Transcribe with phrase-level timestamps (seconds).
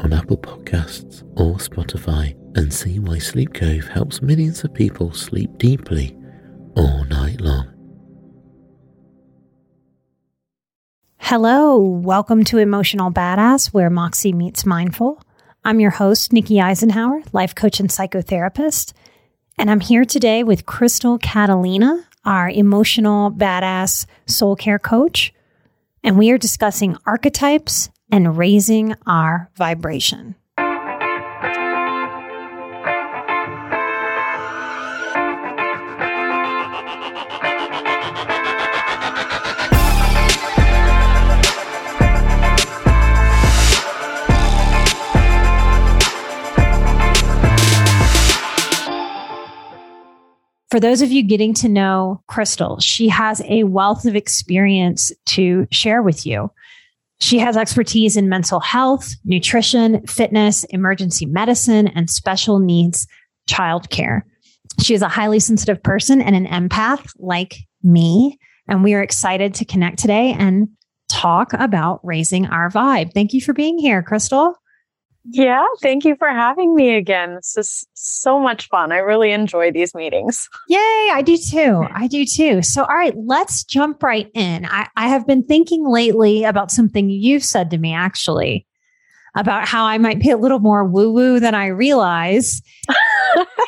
[0.00, 5.58] on Apple Podcasts or Spotify and see why Sleep Cove helps millions of people sleep
[5.58, 6.16] deeply
[6.76, 7.74] all night long.
[11.18, 15.22] Hello, welcome to Emotional Badass, where Moxie meets mindful.
[15.64, 18.92] I'm your host, Nikki Eisenhauer, life coach and psychotherapist,
[19.58, 25.34] and I'm here today with Crystal Catalina, our emotional badass soul care coach,
[26.02, 30.34] and we are discussing archetypes and raising our vibration.
[50.70, 55.66] For those of you getting to know Crystal, she has a wealth of experience to
[55.72, 56.52] share with you.
[57.20, 63.06] She has expertise in mental health, nutrition, fitness, emergency medicine, and special needs
[63.48, 64.22] childcare.
[64.80, 68.38] She is a highly sensitive person and an empath like me.
[68.68, 70.68] And we are excited to connect today and
[71.08, 73.12] talk about raising our vibe.
[73.12, 74.54] Thank you for being here, Crystal.
[75.30, 77.34] Yeah, thank you for having me again.
[77.34, 78.92] This is so much fun.
[78.92, 80.48] I really enjoy these meetings.
[80.68, 81.84] Yay, I do too.
[81.92, 82.62] I do too.
[82.62, 84.64] So, all right, let's jump right in.
[84.66, 88.66] I, I have been thinking lately about something you've said to me, actually,
[89.36, 92.62] about how I might be a little more woo woo than I realize.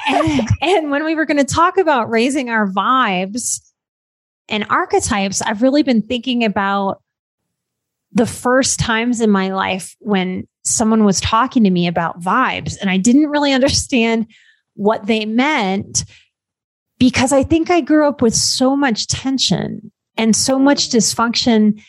[0.08, 3.60] and, and when we were going to talk about raising our vibes
[4.48, 7.02] and archetypes, I've really been thinking about
[8.12, 12.90] the first times in my life when someone was talking to me about vibes and
[12.90, 14.26] I didn't really understand
[14.74, 16.04] what they meant
[16.98, 21.82] because I think I grew up with so much tension and so much dysfunction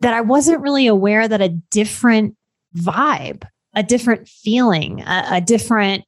[0.00, 2.36] that I wasn't really aware that a different
[2.76, 3.44] vibe,
[3.74, 6.04] a different feeling, a, a different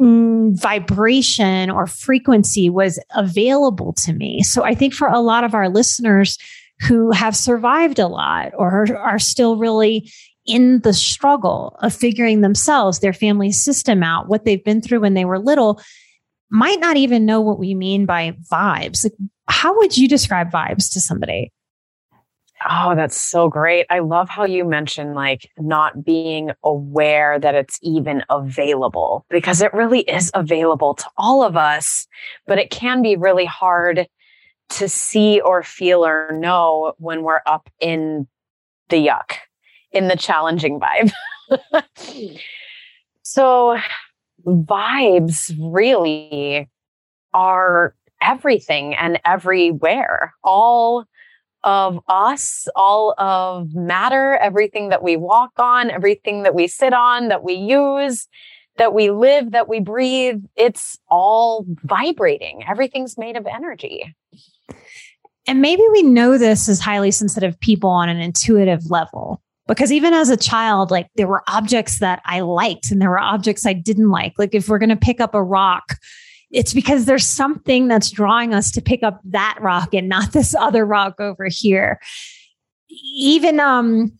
[0.00, 4.42] mm, vibration or frequency was available to me.
[4.42, 6.38] So I think for a lot of our listeners
[6.80, 10.10] who have survived a lot or are still really
[10.46, 15.14] in the struggle of figuring themselves, their family system out, what they've been through when
[15.14, 15.80] they were little,
[16.50, 19.04] might not even know what we mean by vibes.
[19.04, 19.14] Like,
[19.48, 21.52] how would you describe vibes to somebody?
[22.68, 23.86] Oh, that's so great.
[23.88, 29.72] I love how you mentioned like not being aware that it's even available because it
[29.72, 32.06] really is available to all of us,
[32.46, 34.06] but it can be really hard
[34.70, 38.28] to see or feel or know when we're up in
[38.90, 39.38] the yuck
[39.92, 41.12] in the challenging vibe.
[43.22, 43.78] so,
[44.46, 46.68] vibes really
[47.32, 50.34] are everything and everywhere.
[50.42, 51.04] All
[51.62, 57.28] of us, all of matter, everything that we walk on, everything that we sit on,
[57.28, 58.28] that we use,
[58.78, 62.64] that we live, that we breathe, it's all vibrating.
[62.66, 64.14] Everything's made of energy.
[65.46, 70.12] And maybe we know this as highly sensitive people on an intuitive level because even
[70.12, 73.72] as a child like there were objects that i liked and there were objects i
[73.72, 75.96] didn't like like if we're going to pick up a rock
[76.50, 80.54] it's because there's something that's drawing us to pick up that rock and not this
[80.54, 82.00] other rock over here
[83.16, 84.12] even um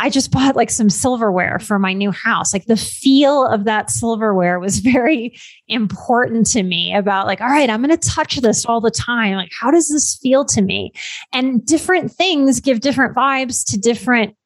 [0.00, 2.52] I just bought like some silverware for my new house.
[2.52, 7.68] Like the feel of that silverware was very important to me about like, all right,
[7.68, 9.34] I'm going to touch this all the time.
[9.34, 10.92] Like, how does this feel to me?
[11.32, 14.36] And different things give different vibes to different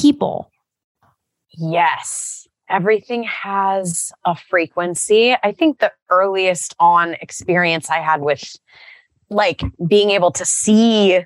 [0.00, 0.50] people.
[1.50, 2.46] Yes.
[2.68, 5.34] Everything has a frequency.
[5.42, 8.56] I think the earliest on experience I had with
[9.30, 11.20] like being able to see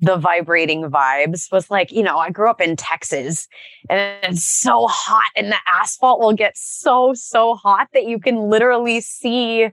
[0.00, 3.48] the vibrating vibes was like, you know, I grew up in Texas
[3.88, 8.50] and it's so hot and the asphalt will get so, so hot that you can
[8.50, 9.70] literally see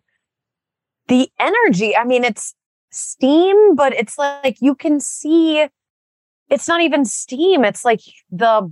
[1.10, 1.96] the energy.
[1.96, 2.56] I mean, it's
[2.92, 5.68] steam, but it's like you can see
[6.50, 7.64] it's not even steam.
[7.64, 8.02] It's like
[8.32, 8.72] the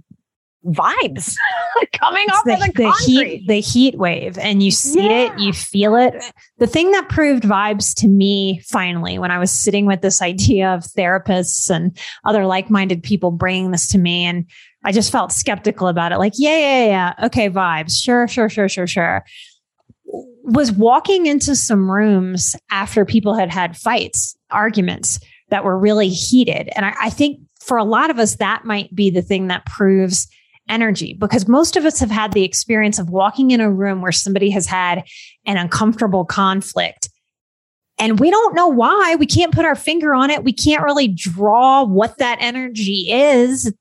[0.66, 1.36] vibes
[1.94, 5.34] coming it's off the, of the, the heat the heat wave and you see yeah.
[5.34, 6.14] it you feel it
[6.60, 10.70] the thing that proved vibes to me finally when i was sitting with this idea
[10.70, 14.46] of therapists and other like-minded people bringing this to me and
[14.84, 18.70] i just felt skeptical about it like yeah yeah yeah okay vibes sure sure sure
[18.70, 19.26] sure sure
[20.44, 25.20] was walking into some rooms after people had had fights arguments
[25.50, 28.94] that were really heated and I, I think for a lot of us that might
[28.94, 30.28] be the thing that proves
[30.70, 34.12] energy because most of us have had the experience of walking in a room where
[34.12, 35.04] somebody has had
[35.46, 37.10] an uncomfortable conflict
[38.02, 39.16] and we don't know why.
[39.16, 40.44] We can't put our finger on it.
[40.44, 43.72] We can't really draw what that energy is,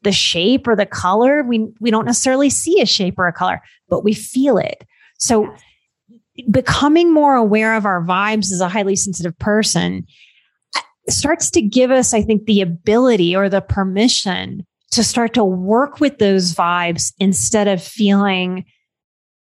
[0.00, 1.42] the shape or the color.
[1.42, 3.60] We, we don't necessarily see a shape or a color,
[3.90, 4.82] but we feel it.
[5.18, 5.54] So
[6.50, 10.06] becoming more aware of our vibes as a highly sensitive person
[11.08, 16.00] starts to give us, I think, the ability or the permission to start to work
[16.00, 18.64] with those vibes instead of feeling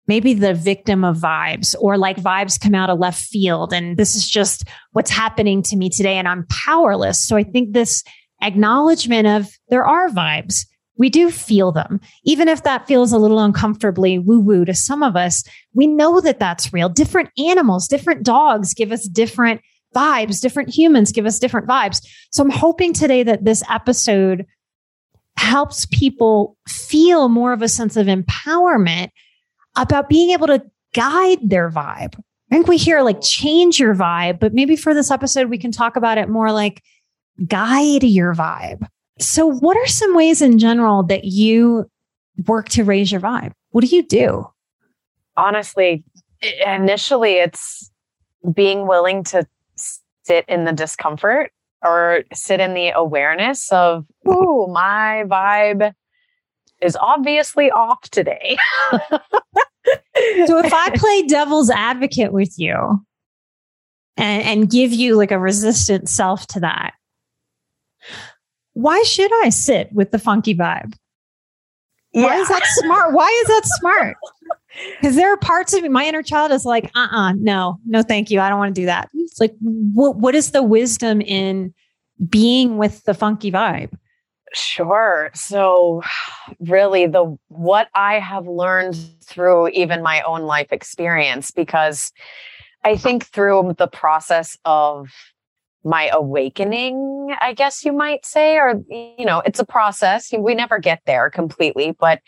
[0.07, 4.15] maybe the victim of vibes or like vibes come out of left field and this
[4.15, 7.25] is just what's happening to me today and I'm powerless.
[7.25, 8.03] So I think this
[8.41, 10.65] acknowledgement of there are vibes.
[10.97, 11.99] We do feel them.
[12.23, 16.21] Even if that feels a little uncomfortably woo woo to some of us, we know
[16.21, 16.87] that that's real.
[16.87, 19.61] Different animals, different dogs give us different
[19.95, 20.41] vibes.
[20.41, 22.05] Different humans give us different vibes.
[22.31, 24.45] So I'm hoping today that this episode
[25.37, 29.09] helps people feel more of a sense of empowerment
[29.75, 30.63] about being able to
[30.93, 32.15] guide their vibe.
[32.51, 35.71] I think we hear like change your vibe, but maybe for this episode, we can
[35.71, 36.81] talk about it more like
[37.47, 38.87] guide your vibe.
[39.19, 41.89] So, what are some ways in general that you
[42.47, 43.51] work to raise your vibe?
[43.71, 44.47] What do you do?
[45.37, 46.03] Honestly,
[46.65, 47.91] initially, it's
[48.53, 49.45] being willing to
[50.25, 51.51] sit in the discomfort
[51.83, 55.93] or sit in the awareness of, oh, my vibe
[56.81, 58.57] is obviously off today.
[58.99, 63.05] so if I play devil's advocate with you
[64.17, 66.93] and, and give you like a resistant self to that,
[68.73, 70.95] why should I sit with the funky vibe?
[72.13, 72.23] Yeah.
[72.23, 73.13] Why is that smart?
[73.13, 74.17] Why is that smart?
[74.99, 78.01] Because there are parts of me, my inner child is like, uh uh no, no,
[78.01, 78.39] thank you.
[78.39, 79.09] I don't want to do that.
[79.13, 81.73] It's like, what, what is the wisdom in
[82.29, 83.93] being with the funky vibe?
[84.53, 85.31] Sure.
[85.33, 86.01] So
[86.59, 92.13] really the what I have learned through even my own life experience because
[92.83, 95.09] I think through the process of
[95.83, 100.31] my awakening, I guess you might say or you know, it's a process.
[100.31, 102.21] We never get there completely, but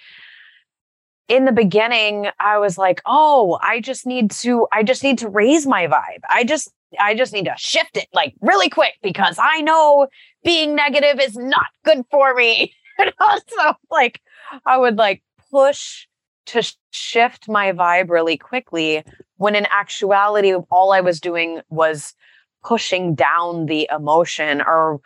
[1.27, 5.29] in the beginning, I was like, oh, I just need to, I just need to
[5.29, 6.21] raise my vibe.
[6.29, 10.07] I just, I just need to shift it like really quick because I know
[10.43, 12.73] being negative is not good for me.
[12.99, 14.21] And also, like,
[14.65, 15.21] I would like
[15.51, 16.07] push
[16.47, 19.03] to shift my vibe really quickly
[19.35, 22.15] when in actuality, all I was doing was
[22.63, 24.99] pushing down the emotion or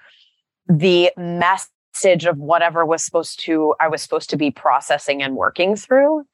[0.67, 5.35] the mess message of whatever was supposed to I was supposed to be processing and
[5.35, 6.25] working through.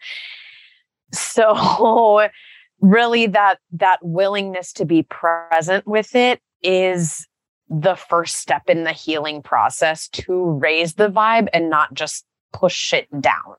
[1.11, 2.29] So
[2.81, 7.27] really that that willingness to be present with it is
[7.69, 12.93] the first step in the healing process to raise the vibe and not just push
[12.93, 13.55] it down.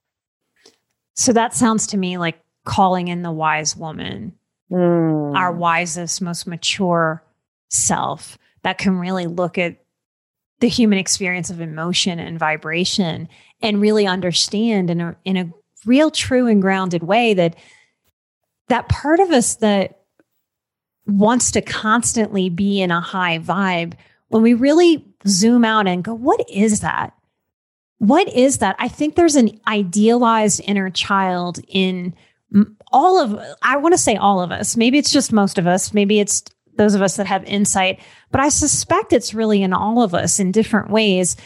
[1.14, 4.32] So that sounds to me like calling in the wise woman,
[4.70, 5.36] mm.
[5.36, 7.22] our wisest, most mature
[7.68, 9.76] self that can really look at
[10.60, 13.28] the human experience of emotion and vibration
[13.62, 15.50] and really understand in a in a
[15.86, 17.56] real true and grounded way that
[18.68, 20.00] that part of us that
[21.06, 23.94] wants to constantly be in a high vibe
[24.28, 27.14] when we really zoom out and go what is that?
[27.98, 28.76] What is that?
[28.78, 32.14] I think there's an idealized inner child in
[32.92, 34.76] all of i want to say all of us.
[34.76, 35.92] Maybe it's just most of us.
[35.92, 36.42] Maybe it's
[36.78, 40.40] those of us that have insight, but I suspect it's really in all of us
[40.40, 41.36] in different ways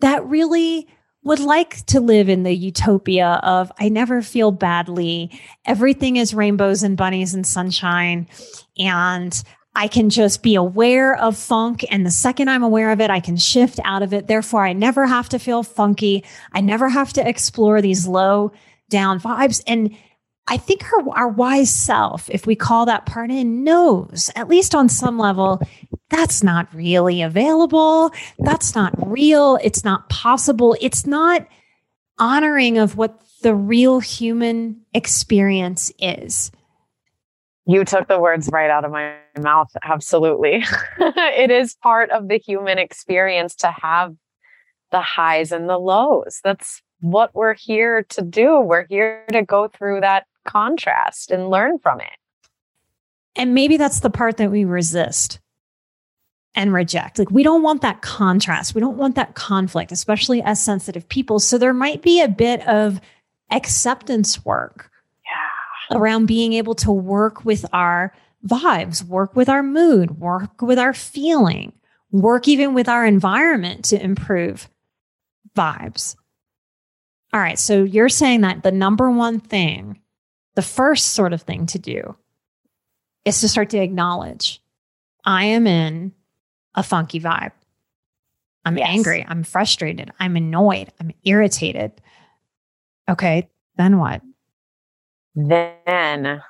[0.00, 0.86] that really
[1.24, 5.40] would like to live in the utopia of I never feel badly.
[5.64, 8.26] Everything is rainbows and bunnies and sunshine.
[8.76, 9.42] And
[9.74, 11.84] I can just be aware of funk.
[11.90, 14.26] And the second I'm aware of it, I can shift out of it.
[14.26, 16.24] Therefore, I never have to feel funky.
[16.52, 18.52] I never have to explore these low
[18.90, 19.62] down vibes.
[19.66, 19.96] And
[20.48, 24.74] I think our, our wise self, if we call that part in, knows, at least
[24.74, 25.60] on some level,
[26.10, 28.10] that's not really available.
[28.38, 29.58] That's not real.
[29.62, 30.76] It's not possible.
[30.80, 31.46] It's not
[32.18, 36.50] honoring of what the real human experience is.
[37.64, 39.70] You took the words right out of my mouth.
[39.84, 40.64] Absolutely.
[40.98, 44.14] it is part of the human experience to have
[44.90, 46.40] the highs and the lows.
[46.42, 48.60] That's what we're here to do.
[48.60, 52.10] We're here to go through that contrast and learn from it.
[53.36, 55.40] And maybe that's the part that we resist
[56.54, 57.18] and reject.
[57.18, 58.74] Like, we don't want that contrast.
[58.74, 61.38] We don't want that conflict, especially as sensitive people.
[61.38, 63.00] So, there might be a bit of
[63.50, 64.90] acceptance work
[65.24, 65.96] yeah.
[65.96, 68.12] around being able to work with our
[68.46, 71.72] vibes, work with our mood, work with our feeling,
[72.10, 74.68] work even with our environment to improve
[75.56, 76.16] vibes.
[77.32, 77.58] All right.
[77.58, 80.01] So, you're saying that the number one thing
[80.54, 82.16] the first sort of thing to do
[83.24, 84.62] is to start to acknowledge
[85.24, 86.12] I am in
[86.74, 87.52] a funky vibe.
[88.64, 88.88] I'm yes.
[88.90, 89.24] angry.
[89.26, 90.12] I'm frustrated.
[90.20, 90.92] I'm annoyed.
[91.00, 91.92] I'm irritated.
[93.08, 93.48] Okay.
[93.76, 94.22] Then what?
[95.34, 96.42] Then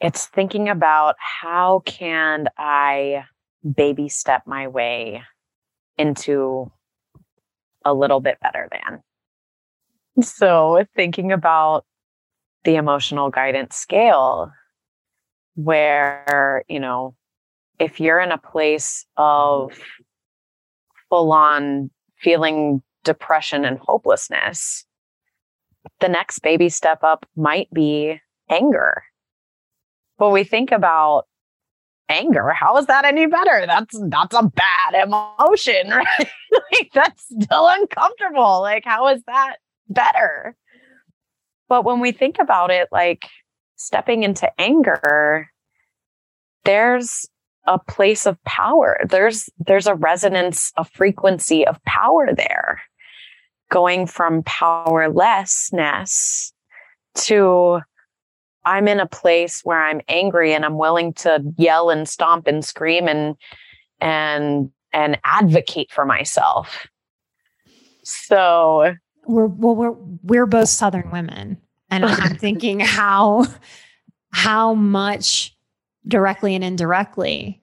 [0.00, 3.24] it's thinking about how can I
[3.74, 5.22] baby step my way
[5.98, 6.72] into
[7.84, 9.02] a little bit better than.
[10.24, 11.84] So thinking about
[12.64, 14.52] the emotional guidance scale
[15.54, 17.14] where, you know,
[17.78, 19.72] if you're in a place of
[21.08, 24.84] full on feeling depression and hopelessness,
[26.00, 29.02] the next baby step up might be anger.
[30.18, 31.26] But we think about
[32.10, 33.64] anger, how is that any better?
[33.66, 36.28] That's that's a bad emotion, right?
[36.72, 38.60] like that's still uncomfortable.
[38.60, 39.56] Like how is that
[39.88, 40.56] better?
[41.70, 43.28] But when we think about it, like
[43.76, 45.48] stepping into anger,
[46.64, 47.28] there's
[47.64, 48.98] a place of power.
[49.08, 52.82] There's there's a resonance, a frequency of power there.
[53.70, 56.52] Going from powerlessness
[57.14, 57.80] to
[58.64, 62.64] I'm in a place where I'm angry and I'm willing to yell and stomp and
[62.64, 63.36] scream and
[64.00, 66.88] and and advocate for myself.
[68.02, 68.96] So
[69.30, 71.58] we're well we're we're both southern women.
[71.90, 73.46] And i'm thinking how
[74.30, 75.56] how much
[76.06, 77.62] directly and indirectly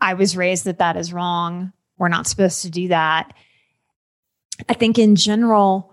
[0.00, 1.72] i was raised that that is wrong.
[1.96, 3.32] We're not supposed to do that.
[4.68, 5.92] I think in general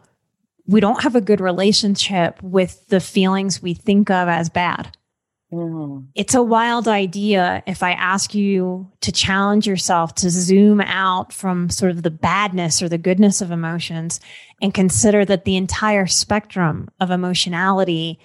[0.65, 4.95] we don't have a good relationship with the feelings we think of as bad
[5.51, 6.07] Mm.
[6.15, 11.69] It's a wild idea if I ask you to challenge yourself to zoom out from
[11.69, 14.21] sort of the badness or the goodness of emotions
[14.61, 18.19] and consider that the entire spectrum of emotionality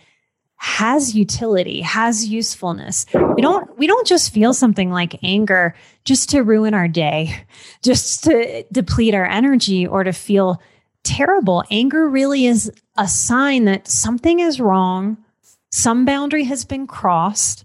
[0.58, 3.06] has utility, has usefulness.
[3.12, 7.44] We don't we don't just feel something like anger just to ruin our day,
[7.82, 10.62] just to deplete our energy or to feel
[11.02, 11.64] terrible.
[11.70, 15.18] Anger really is a sign that something is wrong
[15.70, 17.64] some boundary has been crossed.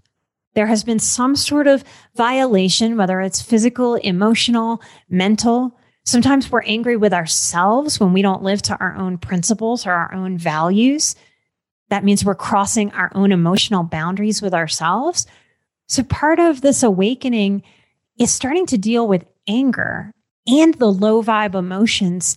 [0.54, 5.78] There has been some sort of violation, whether it's physical, emotional, mental.
[6.04, 10.12] Sometimes we're angry with ourselves when we don't live to our own principles or our
[10.12, 11.14] own values.
[11.88, 15.26] That means we're crossing our own emotional boundaries with ourselves.
[15.86, 17.62] So, part of this awakening
[18.18, 20.12] is starting to deal with anger
[20.46, 22.36] and the low vibe emotions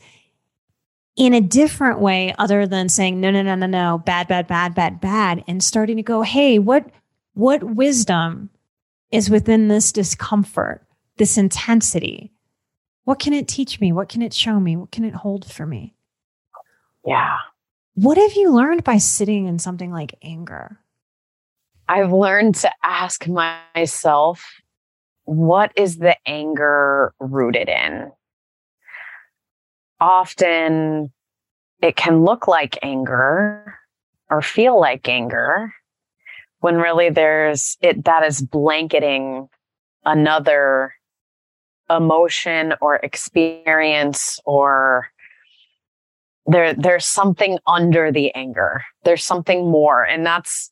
[1.16, 4.76] in a different way other than saying no no no no no bad bad bad
[4.76, 6.86] bad bad and starting to go hey what
[7.34, 8.50] what wisdom
[9.12, 10.86] is within this discomfort
[11.18, 12.32] this intensity?
[13.04, 13.92] What can it teach me?
[13.92, 14.76] What can it show me?
[14.76, 15.96] What can it hold for me?
[17.06, 17.38] Yeah.
[17.94, 20.80] What have you learned by sitting in something like anger?
[21.88, 24.44] I've learned to ask myself
[25.24, 28.12] what is the anger rooted in
[30.06, 31.12] often
[31.82, 33.80] it can look like anger
[34.30, 35.74] or feel like anger
[36.60, 39.50] when really there's it that is blanketing
[40.06, 40.94] another
[41.90, 45.10] emotion or experience or
[46.46, 48.84] there there's something under the anger.
[49.04, 50.04] There's something more.
[50.04, 50.70] And that's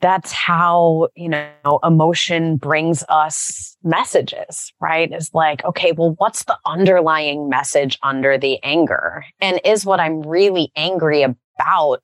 [0.00, 5.12] that's how you know emotion brings us messages right?
[5.12, 9.24] Is like okay well what's the underlying message under the anger?
[9.40, 12.02] And is what i'm really angry about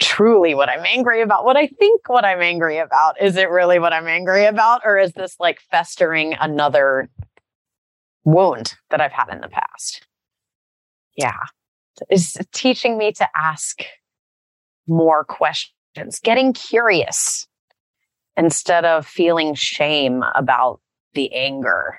[0.00, 1.44] truly what i'm angry about?
[1.44, 3.20] What i think what i'm angry about.
[3.20, 4.82] Is it really what i'm angry about?
[4.84, 7.08] Or is this like festering another
[8.24, 10.06] wound that i've had in the past?
[11.16, 11.38] Yeah.
[12.10, 13.82] Is teaching me to ask
[14.86, 15.74] more questions,
[16.22, 17.46] getting curious
[18.36, 20.80] instead of feeling shame about
[21.14, 21.98] the anger.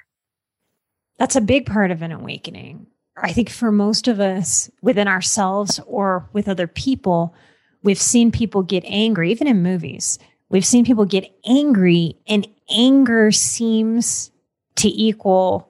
[1.18, 2.88] That's a big part of an awakening.
[3.18, 7.36] I think for most of us within ourselves or with other people,
[7.84, 10.18] we've seen people get angry, even in movies.
[10.50, 14.32] We've seen people get angry, and anger seems
[14.78, 15.70] to equal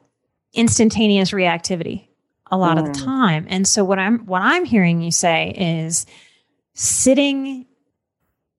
[0.53, 2.07] instantaneous reactivity
[2.51, 2.81] a lot mm.
[2.81, 3.03] of the mm.
[3.03, 3.45] time.
[3.49, 6.05] And so what I'm what I'm hearing you say is
[6.73, 7.65] sitting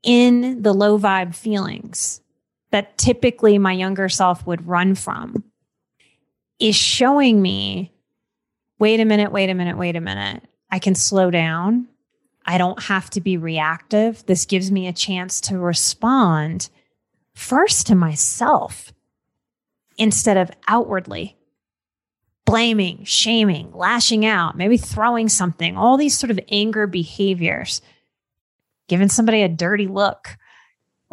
[0.02, 2.20] in the low vibe feelings
[2.70, 5.44] that typically my younger self would run from
[6.58, 7.92] is showing me
[8.78, 10.42] wait a minute, wait a minute, wait a minute.
[10.70, 11.86] I can slow down.
[12.46, 14.24] I don't have to be reactive.
[14.26, 16.70] This gives me a chance to respond
[17.34, 18.92] first to myself
[19.98, 21.36] instead of outwardly
[22.46, 27.80] blaming, shaming, lashing out, maybe throwing something, all these sort of anger behaviors,
[28.90, 30.36] giving somebody a dirty look,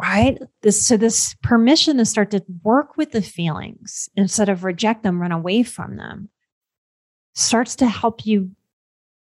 [0.02, 0.36] right?
[0.62, 5.22] This so this permission to start to work with the feelings instead of reject them,
[5.22, 6.28] run away from them,
[7.34, 8.50] starts to help you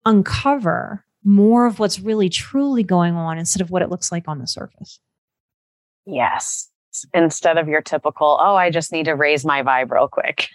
[0.06, 4.38] uncover more of what's really truly going on instead of what it looks like on
[4.38, 5.00] the surface.
[6.06, 6.70] Yes.
[7.12, 10.48] Instead of your typical, oh, I just need to raise my vibe real quick.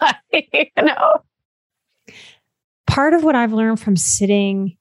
[0.32, 1.22] you know.
[2.88, 4.75] Part of what I've learned from sitting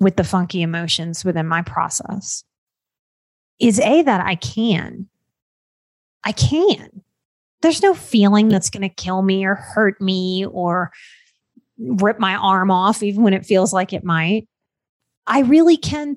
[0.00, 2.44] with the funky emotions within my process
[3.58, 5.08] is A, that I can.
[6.24, 7.02] I can.
[7.62, 10.92] There's no feeling that's going to kill me or hurt me or
[11.78, 14.46] rip my arm off, even when it feels like it might.
[15.26, 16.16] I really can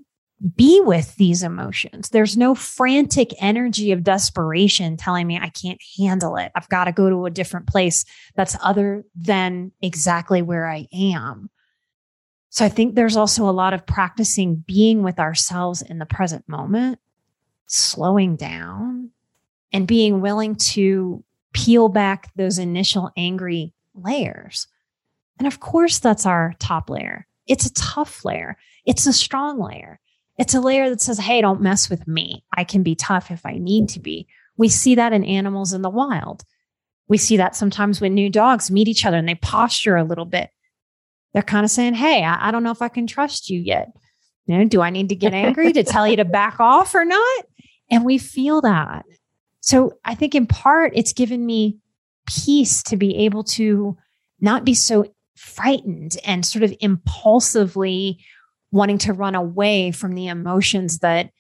[0.56, 2.10] be with these emotions.
[2.10, 6.52] There's no frantic energy of desperation telling me I can't handle it.
[6.56, 11.50] I've got to go to a different place that's other than exactly where I am.
[12.52, 16.48] So I think there's also a lot of practicing being with ourselves in the present
[16.50, 17.00] moment,
[17.66, 19.12] slowing down,
[19.72, 24.68] and being willing to peel back those initial angry layers.
[25.40, 27.26] And of course, that's our top layer.
[27.48, 28.58] It's a tough layer.
[28.86, 30.02] It's a strong layer.
[30.38, 32.44] It's a layer that says, Hey, don't mess with me.
[32.56, 34.28] I can be tough if I need to be.
[34.58, 36.44] We see that in animals in the wild.
[37.08, 40.26] We see that sometimes when new dogs meet each other and they posture a little
[40.26, 40.50] bit.
[41.34, 43.92] They're kind of saying, Hey, I, I don't know if I can trust you yet.
[44.46, 47.06] You know, do I need to get angry to tell you to back off or
[47.06, 47.46] not?
[47.90, 49.06] And we feel that.
[49.62, 51.78] So I think in part it's given me
[52.26, 53.98] peace to be able to
[54.40, 58.20] not be so frightened and sort of impulsively
[58.72, 61.32] wanting to run away from the emotions that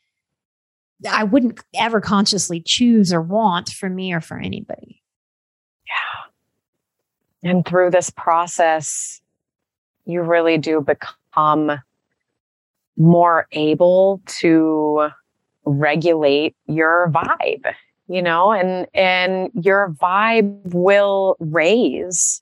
[1.10, 5.02] I wouldn't ever consciously choose or want for me or for anybody.
[5.88, 7.50] Yeah.
[7.52, 9.21] And through this process,
[10.06, 11.80] you really do become
[12.98, 15.10] more able to
[15.66, 17.74] regulate your vibe,
[18.08, 22.42] you know, and, and your vibe will raise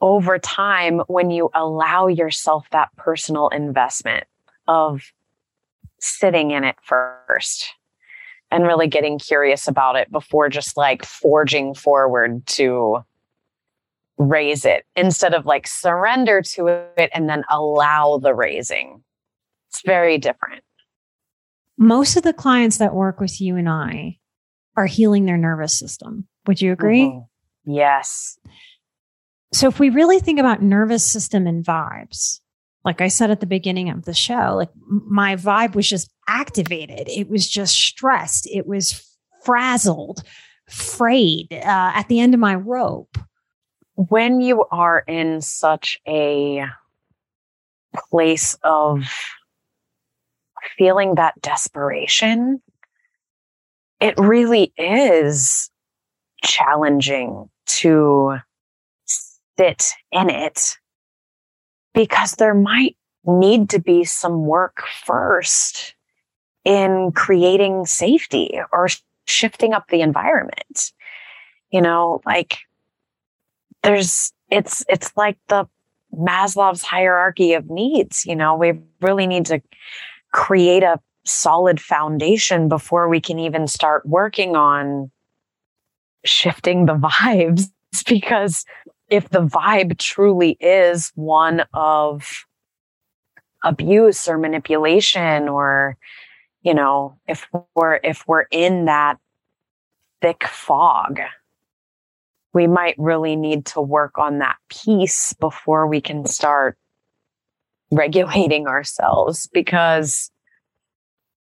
[0.00, 4.24] over time when you allow yourself that personal investment
[4.66, 5.12] of
[6.00, 7.74] sitting in it first
[8.50, 13.02] and really getting curious about it before just like forging forward to
[14.18, 19.02] raise it instead of like surrender to it and then allow the raising.
[19.70, 20.62] It's very different.
[21.78, 24.18] Most of the clients that work with you and I
[24.76, 26.28] are healing their nervous system.
[26.46, 27.04] Would you agree?
[27.04, 27.72] Mm-hmm.
[27.72, 28.38] Yes.
[29.52, 32.40] So if we really think about nervous system and vibes,
[32.84, 37.08] like I said at the beginning of the show, like my vibe was just activated.
[37.08, 38.48] It was just stressed.
[38.50, 39.06] It was
[39.44, 40.22] frazzled,
[40.68, 43.16] frayed uh, at the end of my rope.
[44.08, 46.64] When you are in such a
[48.10, 49.04] place of
[50.76, 52.62] feeling that desperation,
[54.00, 55.70] it really is
[56.42, 58.38] challenging to
[59.06, 60.78] sit in it
[61.94, 65.94] because there might need to be some work first
[66.64, 68.88] in creating safety or
[69.26, 70.92] shifting up the environment.
[71.70, 72.58] You know, like
[73.82, 75.66] there's, it's, it's like the
[76.14, 78.26] Maslow's hierarchy of needs.
[78.26, 79.62] You know, we really need to
[80.32, 85.10] create a solid foundation before we can even start working on
[86.24, 87.70] shifting the vibes
[88.06, 88.64] because
[89.08, 92.46] if the vibe truly is one of
[93.64, 95.96] abuse or manipulation or
[96.62, 99.18] you know if we're if we're in that
[100.20, 101.20] thick fog
[102.54, 106.76] we might really need to work on that piece before we can start
[107.90, 110.30] regulating ourselves because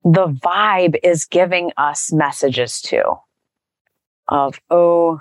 [0.05, 3.03] the vibe is giving us messages too
[4.29, 5.21] of, oh,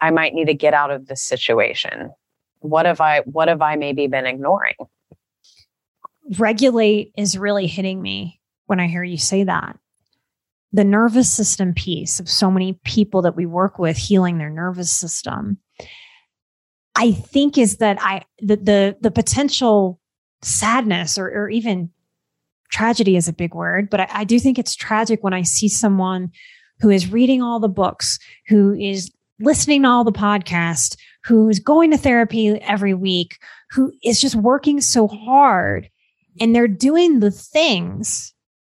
[0.00, 2.10] I might need to get out of this situation.
[2.60, 4.74] What have I, what have I maybe been ignoring?
[6.38, 9.78] Regulate is really hitting me when I hear you say that.
[10.72, 14.90] The nervous system piece of so many people that we work with healing their nervous
[14.90, 15.58] system,
[16.94, 20.00] I think is that I the the, the potential
[20.42, 21.90] sadness or, or even
[22.70, 25.68] tragedy is a big word, but I, I do think it's tragic when I see
[25.68, 26.30] someone
[26.80, 31.90] who is reading all the books, who is listening to all the podcasts, who's going
[31.90, 33.38] to therapy every week,
[33.70, 35.88] who is just working so hard
[36.40, 38.32] and they're doing the things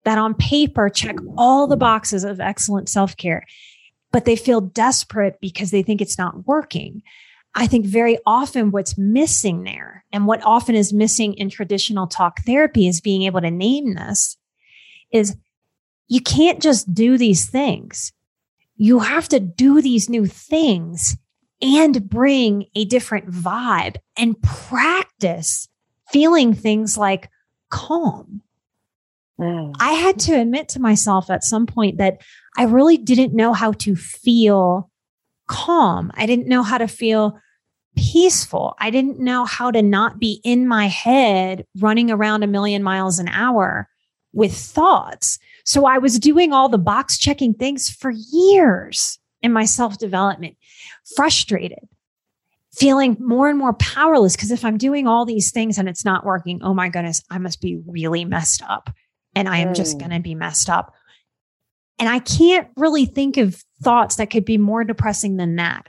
[0.07, 3.45] that on paper check all the boxes of excellent self care,
[4.13, 7.01] but they feel desperate because they think it's not working.
[7.53, 12.39] I think very often what's missing there and what often is missing in traditional talk
[12.45, 14.37] therapy is being able to name this
[15.11, 15.35] is
[16.07, 18.13] you can't just do these things.
[18.77, 21.17] You have to do these new things
[21.61, 25.67] and bring a different vibe and practice
[26.13, 27.29] feeling things like
[27.69, 28.41] calm
[29.39, 29.75] Mm.
[29.79, 32.21] I had to admit to myself at some point that
[32.57, 34.89] I really didn't know how to feel
[35.47, 36.11] calm.
[36.15, 37.39] I didn't know how to feel
[37.95, 38.75] peaceful.
[38.79, 43.19] I didn't know how to not be in my head running around a million miles
[43.19, 43.87] an hour
[44.33, 45.39] with thoughts.
[45.65, 50.57] So I was doing all the box checking things for years in my self development,
[51.15, 51.87] frustrated,
[52.71, 54.35] feeling more and more powerless.
[54.35, 57.37] Because if I'm doing all these things and it's not working, oh my goodness, I
[57.37, 58.89] must be really messed up
[59.37, 59.75] and I am mm.
[59.75, 60.95] just going to be messed up.
[61.99, 65.87] And I can't really think of thoughts that could be more depressing than that.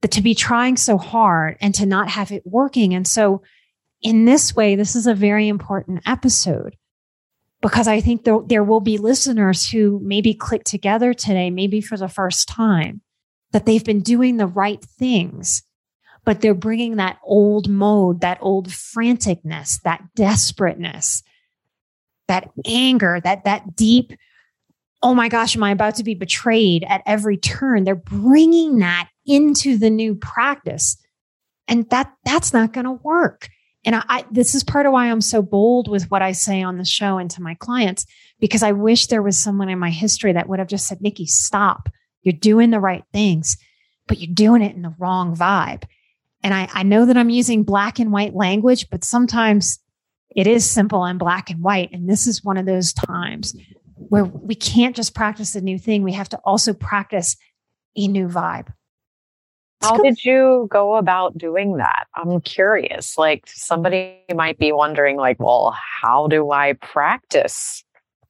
[0.00, 2.94] That to be trying so hard and to not have it working.
[2.94, 3.42] And so,
[4.00, 6.76] in this way, this is a very important episode
[7.60, 11.96] because I think there, there will be listeners who maybe click together today, maybe for
[11.96, 13.02] the first time,
[13.52, 15.62] that they've been doing the right things,
[16.24, 21.22] but they're bringing that old mode, that old franticness, that desperateness,
[22.32, 24.14] that anger, that, that deep,
[25.02, 27.84] oh my gosh, am I about to be betrayed at every turn?
[27.84, 30.96] They're bringing that into the new practice.
[31.68, 33.48] And that, that's not going to work.
[33.84, 36.62] And I, I, this is part of why I'm so bold with what I say
[36.62, 38.06] on the show and to my clients,
[38.40, 41.26] because I wish there was someone in my history that would have just said, Nikki,
[41.26, 41.90] stop.
[42.22, 43.58] You're doing the right things,
[44.06, 45.82] but you're doing it in the wrong vibe.
[46.42, 49.78] And I, I know that I'm using black and white language, but sometimes
[50.34, 51.90] it is simple and black and white.
[51.92, 53.54] And this is one of those times
[53.96, 56.02] where we can't just practice a new thing.
[56.02, 57.36] We have to also practice
[57.96, 58.72] a new vibe.
[59.82, 62.06] How did you go about doing that?
[62.14, 63.18] I'm curious.
[63.18, 67.82] Like somebody might be wondering, like, well, how do I practice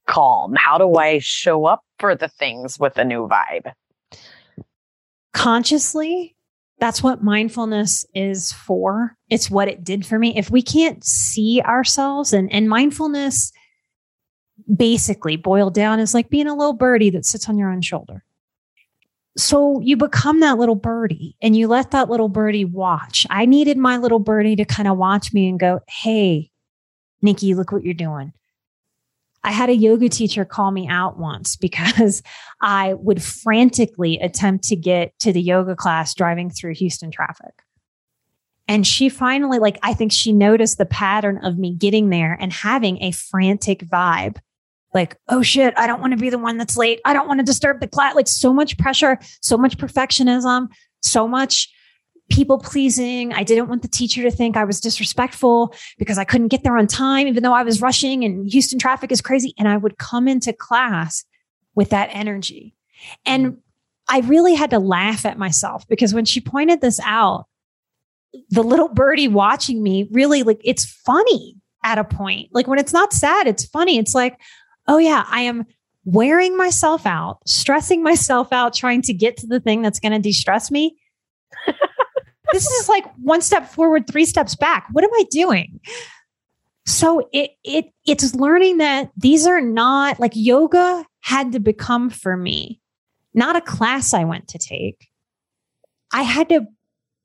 [0.06, 0.54] calm?
[0.56, 3.70] How do I show up for the things with a new vibe?
[5.34, 6.36] Consciously
[6.82, 9.16] that's what mindfulness is for.
[9.30, 10.36] It's what it did for me.
[10.36, 13.52] If we can't see ourselves and, and mindfulness
[14.74, 18.24] basically boiled down is like being a little birdie that sits on your own shoulder.
[19.36, 23.28] So you become that little birdie and you let that little birdie watch.
[23.30, 26.50] I needed my little birdie to kind of watch me and go, Hey,
[27.22, 28.32] Nikki, look what you're doing.
[29.44, 32.22] I had a yoga teacher call me out once because
[32.60, 37.52] I would frantically attempt to get to the yoga class driving through Houston traffic.
[38.68, 42.52] And she finally, like, I think she noticed the pattern of me getting there and
[42.52, 44.38] having a frantic vibe.
[44.94, 47.00] Like, oh shit, I don't want to be the one that's late.
[47.04, 48.14] I don't want to disturb the class.
[48.14, 50.68] Like, so much pressure, so much perfectionism,
[51.00, 51.72] so much
[52.32, 53.32] people pleasing.
[53.32, 56.76] I didn't want the teacher to think I was disrespectful because I couldn't get there
[56.76, 59.54] on time, even though I was rushing and Houston traffic is crazy.
[59.58, 61.24] And I would come into class
[61.74, 62.74] with that energy.
[63.26, 63.56] And mm.
[64.08, 67.46] I really had to laugh at myself because when she pointed this out,
[68.48, 72.48] the little birdie watching me really like it's funny at a point.
[72.52, 73.98] Like when it's not sad, it's funny.
[73.98, 74.38] It's like,
[74.88, 75.66] oh yeah, I am
[76.04, 80.18] wearing myself out, stressing myself out, trying to get to the thing that's going to
[80.18, 80.96] de stress me.
[82.52, 84.86] This is like one step forward, three steps back.
[84.92, 85.80] What am I doing?
[86.86, 92.36] So it it it's learning that these are not like yoga had to become for
[92.36, 92.80] me
[93.34, 95.08] not a class I went to take.
[96.12, 96.66] I had to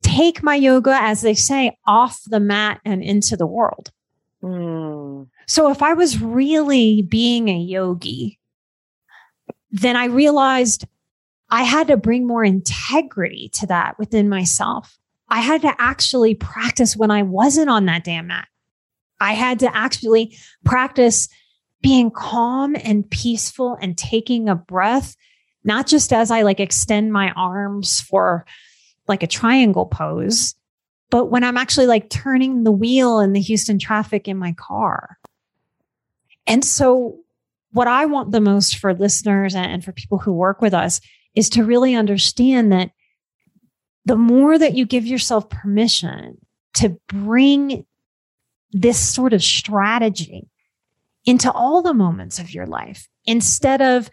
[0.02, 3.92] take my yoga, as they say, off the mat and into the world.
[4.42, 5.28] Mm.
[5.48, 8.40] So if I was really being a yogi,
[9.72, 10.86] then I realized
[11.50, 14.98] I had to bring more integrity to that within myself.
[15.30, 18.48] I had to actually practice when I wasn't on that damn mat.
[19.20, 21.28] I had to actually practice
[21.82, 25.16] being calm and peaceful and taking a breath,
[25.63, 28.46] not just as I like extend my arms for
[29.08, 30.56] like a triangle pose,
[31.10, 35.18] but when I'm actually like turning the wheel in the Houston traffic in my car.
[36.46, 37.20] And so,
[37.72, 41.02] what I want the most for listeners and for people who work with us
[41.36, 42.92] is to really understand that
[44.08, 46.38] the more that you give yourself permission
[46.76, 47.86] to bring
[48.72, 50.50] this sort of strategy
[51.26, 54.10] into all the moments of your life instead of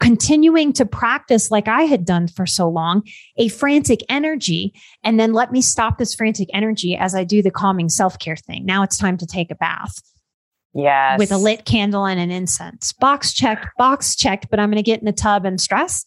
[0.00, 3.04] continuing to practice like I had done for so long,
[3.36, 4.74] a frantic energy.
[5.04, 8.36] And then let me stop this frantic energy as I do the calming self care
[8.36, 8.66] thing.
[8.66, 10.02] Now it's time to take a bath.
[10.74, 11.20] Yes.
[11.20, 12.92] With a lit candle and an incense.
[12.92, 16.04] Box checked, box checked, but I'm going to get in the tub and stress.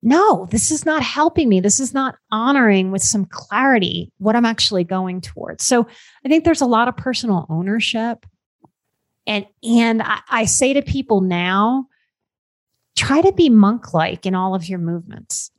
[0.00, 1.60] No, this is not helping me.
[1.60, 5.64] This is not honoring with some clarity what I'm actually going towards.
[5.64, 5.88] So
[6.24, 8.24] I think there's a lot of personal ownership.
[9.26, 11.86] And, and I, I say to people now,
[12.96, 15.50] try to be monk like in all of your movements,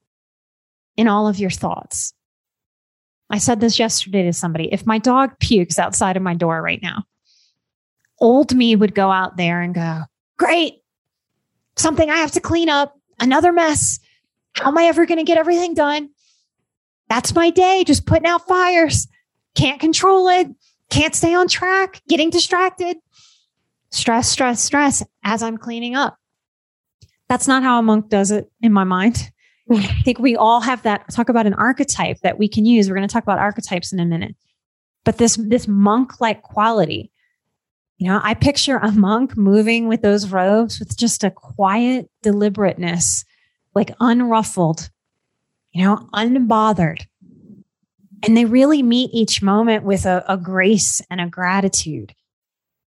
[0.96, 2.14] in all of your thoughts.
[3.30, 4.70] I said this yesterday to somebody.
[4.72, 7.04] If my dog pukes outside of my door right now,
[8.20, 10.04] old me would go out there and go,
[10.38, 10.82] Great,
[11.76, 14.00] something I have to clean up, another mess.
[14.54, 16.10] How am I ever going to get everything done?
[17.08, 19.08] That's my day, just putting out fires.
[19.56, 20.48] Can't control it,
[20.90, 22.98] can't stay on track, getting distracted.
[23.92, 26.18] Stress, stress, stress as I'm cleaning up.
[27.28, 29.32] That's not how a monk does it in my mind.
[29.72, 32.90] I think we all have that talk about an archetype that we can use.
[32.90, 34.36] We're going to talk about archetypes in a minute.
[35.06, 37.12] But this this monk like quality
[38.00, 43.26] you know, I picture a monk moving with those robes with just a quiet deliberateness,
[43.80, 44.90] like unruffled,
[45.72, 47.06] you know, unbothered.
[48.24, 52.14] And they really meet each moment with a, a grace and a gratitude.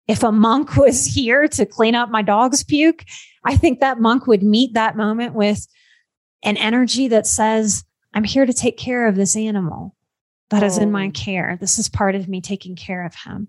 [0.09, 3.05] If a monk was here to clean up my dog's puke,
[3.45, 5.65] I think that monk would meet that moment with
[6.43, 9.95] an energy that says, I'm here to take care of this animal
[10.49, 11.11] that is in my oh.
[11.11, 11.57] care.
[11.61, 13.47] This is part of me taking care of him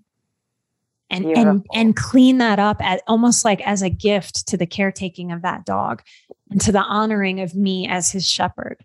[1.09, 5.31] and and and clean that up at almost like as a gift to the caretaking
[5.31, 6.01] of that dog
[6.49, 8.83] and to the honoring of me as his shepherd.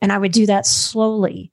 [0.00, 1.52] And i would do that slowly.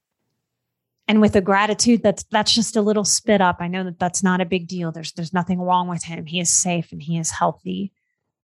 [1.07, 3.57] And with a gratitude that's that's just a little spit up.
[3.59, 4.91] I know that that's not a big deal.
[4.91, 6.25] There's there's nothing wrong with him.
[6.25, 7.91] He is safe and he is healthy.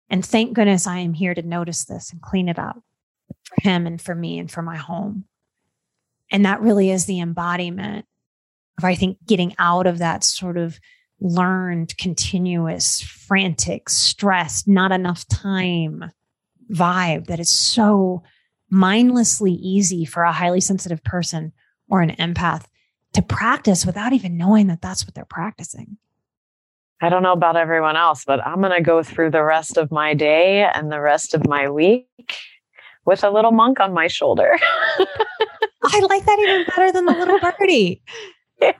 [0.09, 2.81] And thank goodness i am here to notice this and clean it up
[3.43, 5.25] for him and for me and for my home.
[6.29, 8.05] And that really is the embodiment
[8.77, 10.79] of i think getting out of that sort of
[11.19, 16.11] learned, continuous, frantic, stressed, not enough time
[16.71, 18.23] vibe that is so
[18.69, 21.53] mindlessly easy for a highly sensitive person
[21.89, 22.65] or an empath
[23.13, 25.97] to practice without even knowing that that's what they're practicing.
[27.01, 29.91] I don't know about everyone else, but I'm going to go through the rest of
[29.91, 32.07] my day and the rest of my week
[33.05, 34.51] with a little monk on my shoulder.
[34.59, 38.01] I like that even better than the little birdie.
[38.59, 38.73] Yeah.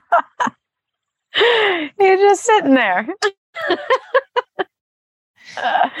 [2.28, 3.08] You're just sitting there.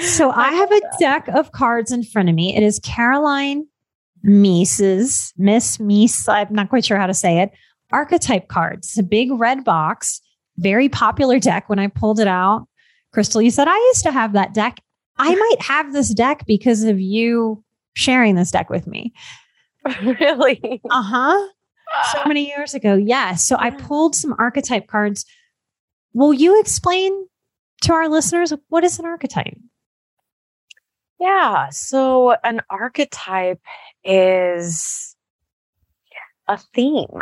[0.00, 2.54] so I have a deck of cards in front of me.
[2.54, 3.66] It is Caroline
[4.22, 7.50] Myss's, Miss Myss, I'm not quite sure how to say it,
[7.92, 8.88] archetype cards.
[8.88, 10.20] It's a big red box,
[10.58, 11.70] very popular deck.
[11.70, 12.68] When I pulled it out,
[13.14, 14.80] Crystal, you said, I used to have that deck.
[15.16, 17.64] I might have this deck because of you
[17.94, 19.14] sharing this deck with me.
[20.02, 20.82] Really?
[20.90, 21.48] Uh huh
[22.12, 22.94] so many years ago.
[22.94, 23.08] Yes.
[23.08, 23.34] Yeah.
[23.34, 25.24] So I pulled some archetype cards.
[26.18, 27.28] Will you explain
[27.82, 29.56] to our listeners what is an archetype?
[31.20, 31.68] Yeah.
[31.68, 33.60] So an archetype
[34.02, 35.14] is
[36.48, 37.20] a theme.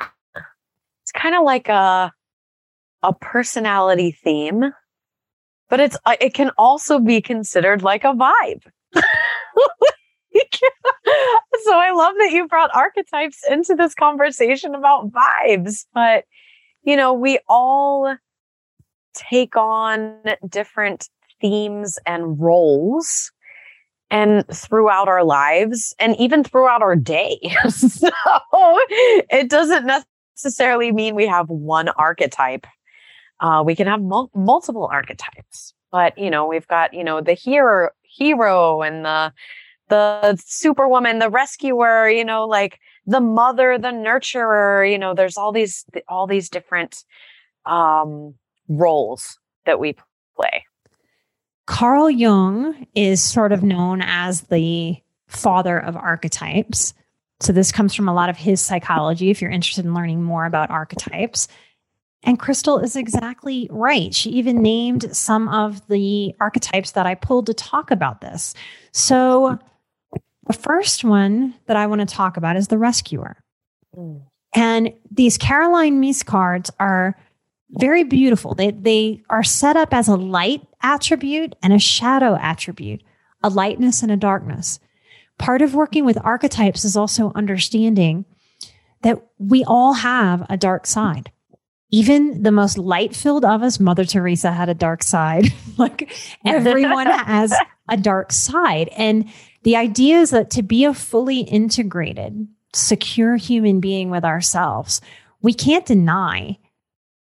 [1.02, 2.10] It's kind of like a
[3.02, 4.72] a personality theme,
[5.68, 8.62] but it's uh, it can also be considered like a vibe.
[8.94, 9.02] so
[11.78, 15.84] I love that you brought archetypes into this conversation about vibes.
[15.92, 16.24] But,
[16.82, 18.16] you know, we all
[19.16, 21.08] take on different
[21.40, 23.32] themes and roles
[24.10, 27.38] and throughout our lives and even throughout our day.
[27.68, 28.10] so
[29.30, 29.90] it doesn't
[30.36, 32.66] necessarily mean we have one archetype.
[33.40, 37.34] Uh, we can have mul- multiple archetypes, but you know, we've got, you know, the
[37.34, 39.32] hero, hero and the,
[39.88, 45.52] the superwoman, the rescuer, you know, like the mother, the nurturer, you know, there's all
[45.52, 47.04] these, all these different,
[47.66, 48.34] um,
[48.68, 49.96] roles that we
[50.36, 50.64] play.
[51.66, 56.94] Carl Jung is sort of known as the father of archetypes.
[57.40, 60.46] So this comes from a lot of his psychology if you're interested in learning more
[60.46, 61.48] about archetypes.
[62.22, 64.14] And Crystal is exactly right.
[64.14, 68.54] She even named some of the archetypes that I pulled to talk about this.
[68.92, 69.58] So,
[70.46, 73.36] the first one that I want to talk about is the rescuer.
[73.96, 74.22] Mm.
[74.54, 77.16] And these Caroline Myss cards are
[77.70, 78.54] very beautiful.
[78.54, 83.02] They, they are set up as a light attribute and a shadow attribute,
[83.42, 84.78] a lightness and a darkness.
[85.38, 88.24] Part of working with archetypes is also understanding
[89.02, 91.30] that we all have a dark side.
[91.90, 95.46] Even the most light filled of us, Mother Teresa had a dark side.
[95.76, 96.12] like
[96.44, 97.54] everyone has
[97.88, 98.88] a dark side.
[98.96, 99.30] And
[99.62, 105.00] the idea is that to be a fully integrated, secure human being with ourselves,
[105.42, 106.58] we can't deny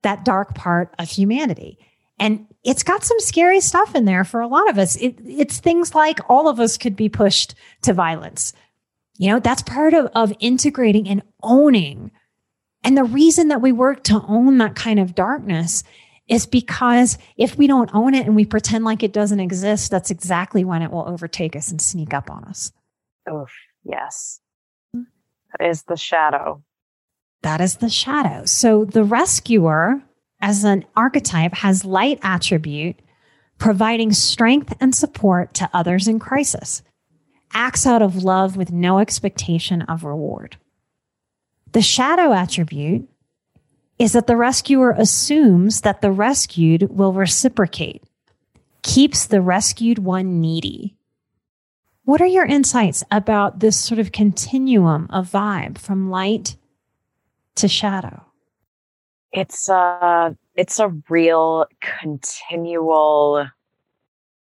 [0.02, 1.78] that dark part of humanity.
[2.18, 4.96] And it's got some scary stuff in there for a lot of us.
[4.96, 8.52] It, it's things like all of us could be pushed to violence.
[9.18, 12.10] You know, that's part of, of integrating and owning.
[12.84, 15.84] And the reason that we work to own that kind of darkness
[16.28, 20.10] is because if we don't own it and we pretend like it doesn't exist, that's
[20.10, 22.72] exactly when it will overtake us and sneak up on us.
[23.28, 23.46] Oh,
[23.84, 24.40] yes.
[24.92, 26.62] That is the shadow.
[27.42, 28.44] That is the shadow.
[28.46, 30.00] So the rescuer,
[30.40, 32.96] as an archetype, has light attribute,
[33.58, 36.82] providing strength and support to others in crisis,
[37.52, 40.56] acts out of love with no expectation of reward.
[41.72, 43.08] The shadow attribute
[43.98, 48.02] is that the rescuer assumes that the rescued will reciprocate,
[48.82, 50.96] keeps the rescued one needy.
[52.04, 56.56] What are your insights about this sort of continuum of vibe from light
[57.56, 58.24] to shadow?
[59.32, 63.46] It's a it's a real continual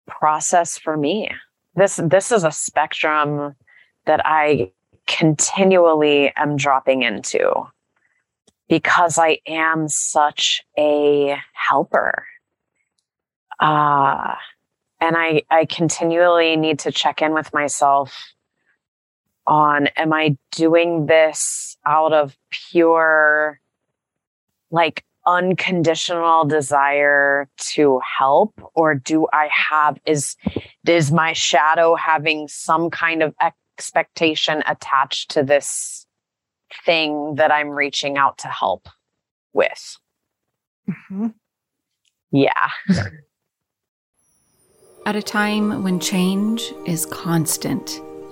[0.07, 1.31] process for me.
[1.75, 3.55] This this is a spectrum
[4.07, 4.73] that I
[5.07, 7.67] continually am dropping into
[8.69, 12.27] because I am such a helper.
[13.61, 14.35] Uh,
[15.01, 18.35] and I, I continually need to check in with myself
[19.47, 23.61] on am I doing this out of pure,
[24.71, 28.55] like, unconditional desire to help?
[28.75, 30.37] Or do i have is
[30.87, 36.07] is my shadow having some kind of expectation attached to this
[36.85, 38.89] thing that i'm reaching out to help
[39.53, 39.99] with?
[40.89, 41.27] Mm-hmm.
[42.31, 42.69] yeah.
[45.05, 48.01] At a time when change is constant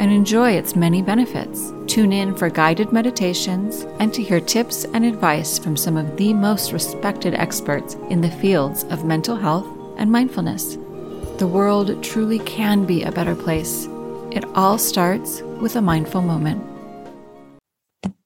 [0.00, 1.74] and enjoy its many benefits.
[1.86, 6.32] Tune in for guided meditations and to hear tips and advice from some of the
[6.32, 9.66] most respected experts in the fields of mental health
[9.98, 10.76] and mindfulness.
[11.36, 13.88] The world truly can be a better place.
[14.32, 16.64] It all starts with a mindful moment.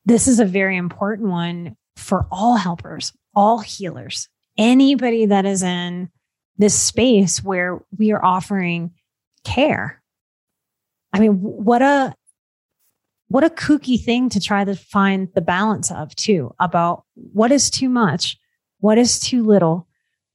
[0.05, 6.09] This is a very important one for all helpers, all healers, anybody that is in
[6.57, 8.93] this space where we are offering
[9.43, 10.01] care
[11.15, 12.13] I mean, what a
[13.29, 17.71] what a kooky thing to try to find the balance of too about what is
[17.71, 18.37] too much,
[18.81, 19.89] what is too little,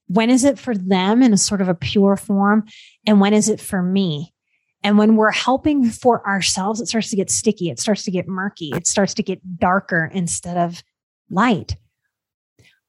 [0.07, 2.65] when is it for them in a sort of a pure form,
[3.05, 4.33] and when is it for me?
[4.81, 7.69] And when we're helping for ourselves, it starts to get sticky.
[7.69, 8.71] It starts to get murky.
[8.73, 10.81] It starts to get darker instead of
[11.29, 11.75] light.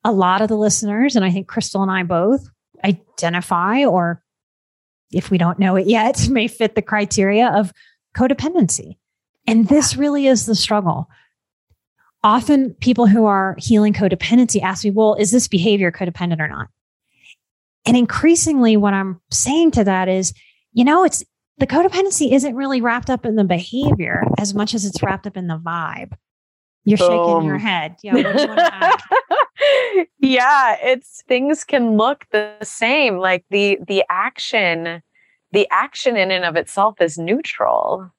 [0.04, 2.46] A lot of the listeners, and I think Crystal and I both
[2.84, 4.22] identify or
[5.12, 7.72] if we don't know it yet, may fit the criteria of
[8.16, 8.96] codependency.
[9.46, 11.08] And this really is the struggle.
[12.22, 16.68] Often people who are healing codependency ask me, well, is this behavior codependent or not?
[17.86, 20.34] And increasingly, what I'm saying to that is,
[20.72, 21.24] you know, it's
[21.58, 25.36] the codependency isn't really wrapped up in the behavior as much as it's wrapped up
[25.36, 26.12] in the vibe.
[26.84, 27.08] You're Boom.
[27.08, 27.60] shaking your um.
[27.60, 27.96] head.
[28.02, 28.96] Yeah,
[30.18, 33.18] yeah, it's things can look the same.
[33.18, 35.02] Like the the action,
[35.52, 38.10] the action in and of itself is neutral,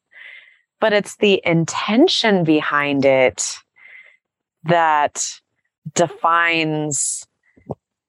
[0.79, 3.55] but it's the intention behind it
[4.63, 5.23] that
[5.93, 7.25] defines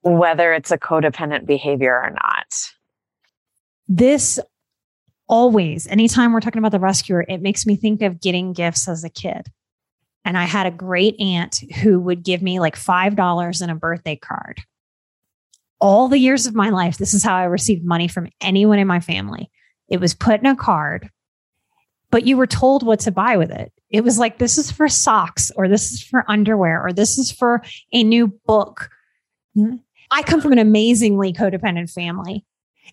[0.03, 2.55] whether it's a codependent behavior or not.
[3.89, 4.41] This
[5.29, 9.05] always, anytime we're talking about the rescuer, it makes me think of getting gifts as
[9.05, 9.47] a kid.
[10.25, 14.17] And I had a great aunt who would give me like $5 in a birthday
[14.17, 14.63] card.
[15.83, 18.87] All the years of my life, this is how I received money from anyone in
[18.87, 19.51] my family.
[19.89, 21.11] It was put in a card
[22.13, 23.73] but you were told what to buy with it.
[23.91, 27.33] It was like, this is for socks, or this is for underwear, or this is
[27.33, 27.63] for
[27.93, 28.91] a new book.
[30.11, 32.45] I come from an amazingly codependent family.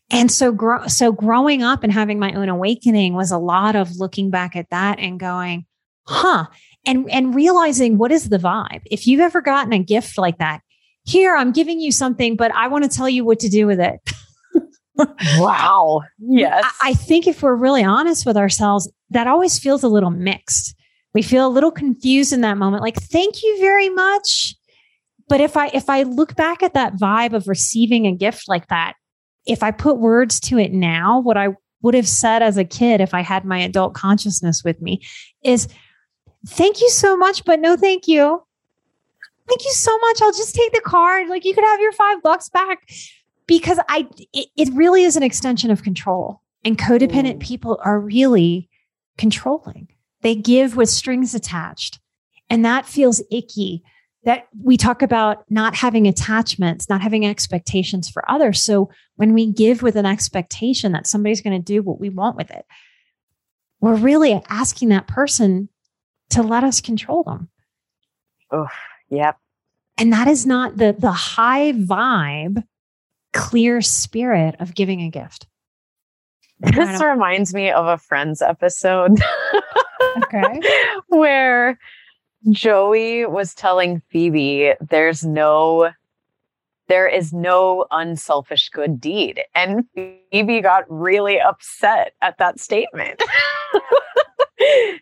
[0.10, 3.98] And so, grow, so growing up and having my own awakening was a lot of
[3.98, 5.66] looking back at that and going,
[6.08, 6.46] huh,
[6.86, 8.82] and and realizing what is the vibe.
[8.86, 10.62] If you've ever gotten a gift like that,
[11.10, 13.80] here I'm giving you something, but I want to tell you what to do with
[13.80, 14.00] it.
[15.38, 16.02] wow.
[16.20, 16.64] Yes.
[16.82, 20.76] I, I think if we're really honest with ourselves, that always feels a little mixed.
[21.14, 24.56] We feel a little confused in that moment, like, thank you very much.
[25.28, 28.68] But if I if I look back at that vibe of receiving a gift like
[28.68, 28.94] that,
[29.46, 31.50] if I put words to it now, what I
[31.82, 35.02] would have said as a kid if I had my adult consciousness with me
[35.44, 35.68] is
[36.48, 38.44] thank you so much, but no thank you.
[39.50, 40.22] Thank you so much.
[40.22, 41.28] I'll just take the card.
[41.28, 42.88] Like you could have your five bucks back
[43.48, 46.42] because I, it, it really is an extension of control.
[46.64, 47.40] And codependent mm.
[47.40, 48.70] people are really
[49.18, 49.88] controlling.
[50.22, 52.00] They give with strings attached.
[52.50, 53.84] And that feels icky
[54.24, 58.62] that we talk about not having attachments, not having expectations for others.
[58.62, 62.36] So when we give with an expectation that somebody's going to do what we want
[62.36, 62.66] with it,
[63.82, 65.70] we're really asking that person
[66.32, 67.50] to let us control them.
[68.52, 68.68] Oh,
[69.10, 69.38] yep.
[69.98, 72.64] And that is not the the high vibe,
[73.34, 75.48] clear spirit of giving a gift.
[76.60, 79.20] This reminds me of a Friends episode.
[80.18, 80.60] okay.
[81.08, 81.80] Where
[82.50, 85.92] Joey was telling Phoebe there's no
[86.90, 89.42] there is no unselfish good deed.
[89.56, 93.22] And Phoebe got really upset at that statement.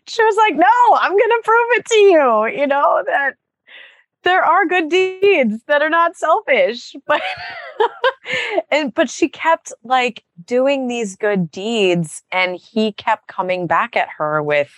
[0.06, 3.34] she was like, No, I'm going to prove it to you, you know, that
[4.24, 6.94] there are good deeds that are not selfish.
[7.06, 7.22] But,
[8.70, 14.08] and, but she kept like doing these good deeds and he kept coming back at
[14.16, 14.72] her with,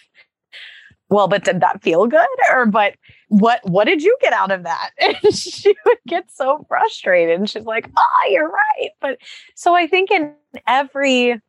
[1.09, 2.29] well, but did that feel good?
[2.53, 2.95] Or, but
[3.29, 4.91] what, what did you get out of that?
[5.01, 8.91] And she would get so frustrated and she's like, oh, you're right.
[9.01, 9.19] But
[9.57, 10.35] so I think in
[10.67, 11.41] every,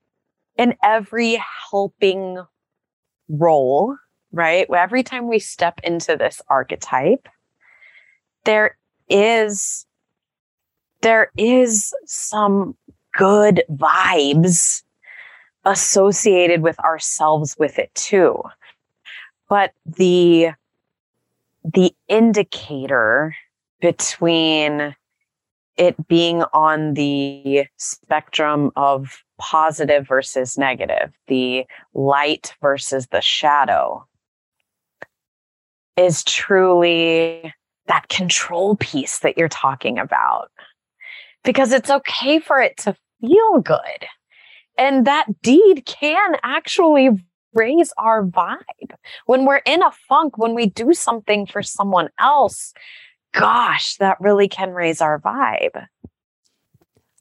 [0.57, 2.43] in every helping
[3.29, 3.95] role,
[4.31, 4.67] right?
[4.73, 7.27] Every time we step into this archetype,
[8.43, 8.77] there
[9.09, 9.85] is
[11.01, 12.75] there is some
[13.13, 14.83] good vibes
[15.65, 18.41] associated with ourselves with it too.
[19.49, 20.51] But the
[21.63, 23.35] the indicator
[23.81, 24.95] between
[25.77, 34.05] it being on the spectrum of positive versus negative, the light versus the shadow,
[35.97, 37.53] is truly
[37.87, 40.49] that control piece that you're talking about.
[41.43, 44.07] Because it's okay for it to feel good.
[44.77, 47.09] And that deed can actually
[47.53, 48.93] raise our vibe.
[49.25, 52.73] When we're in a funk, when we do something for someone else,
[53.33, 55.85] gosh, that really can raise our vibe.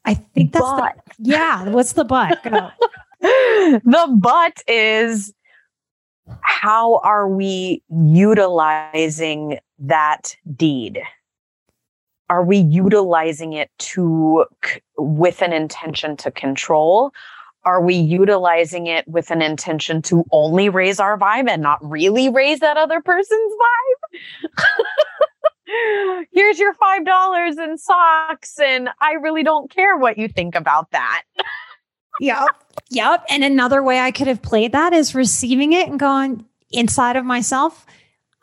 [0.05, 0.95] I think that's but.
[1.19, 1.69] the, yeah.
[1.69, 2.43] What's the but?
[3.21, 5.33] the but is
[6.43, 11.03] how are we utilizing that deed?
[12.29, 14.45] Are we utilizing it to
[14.97, 17.13] with an intention to control?
[17.65, 22.29] Are we utilizing it with an intention to only raise our vibe and not really
[22.29, 24.63] raise that other person's vibe?
[26.33, 30.91] here's your five dollars in socks and i really don't care what you think about
[30.91, 31.23] that
[32.21, 32.49] yep.
[32.91, 33.25] Yep.
[33.29, 37.25] And another way i could have played that is receiving it and going inside of
[37.25, 37.85] myself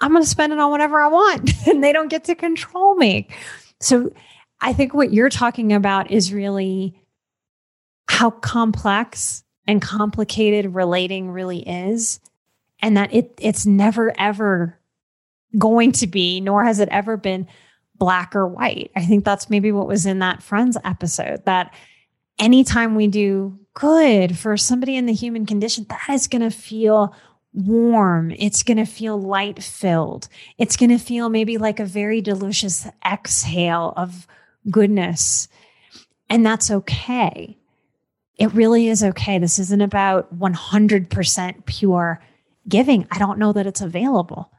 [0.02, 1.52] i'm going to spend it on whatever i want.
[1.68, 3.28] And they don't get to control me.
[3.80, 4.12] So
[4.62, 7.00] i think what you're talking about is really
[8.10, 12.20] how complex and complicated relating really is
[12.82, 14.78] and that it it's never ever
[15.58, 17.48] going to be, nor has it ever been
[17.96, 18.92] black or white.
[18.96, 21.74] I think that's maybe what was in that Friends episode that
[22.38, 27.16] anytime we do good for somebody in the human condition, that is going to feel
[27.54, 28.32] warm.
[28.32, 30.28] It's going to feel light filled.
[30.58, 34.26] It's going to feel maybe like a very delicious exhale of
[34.72, 35.48] goodness.
[36.28, 37.56] And that's okay.
[38.40, 39.38] It really is okay.
[39.38, 42.22] This isn't about 100% pure
[42.68, 43.08] giving.
[43.12, 44.52] I don't know that it's available.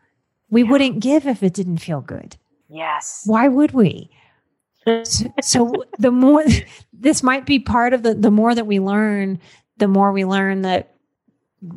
[0.48, 0.70] We yeah.
[0.70, 2.36] wouldn't give if it didn't feel good.
[2.68, 3.22] Yes.
[3.26, 4.10] Why would we?
[5.42, 6.44] So, the more
[6.92, 9.40] this might be part of the the more that we learn,
[9.76, 10.94] the more we learn that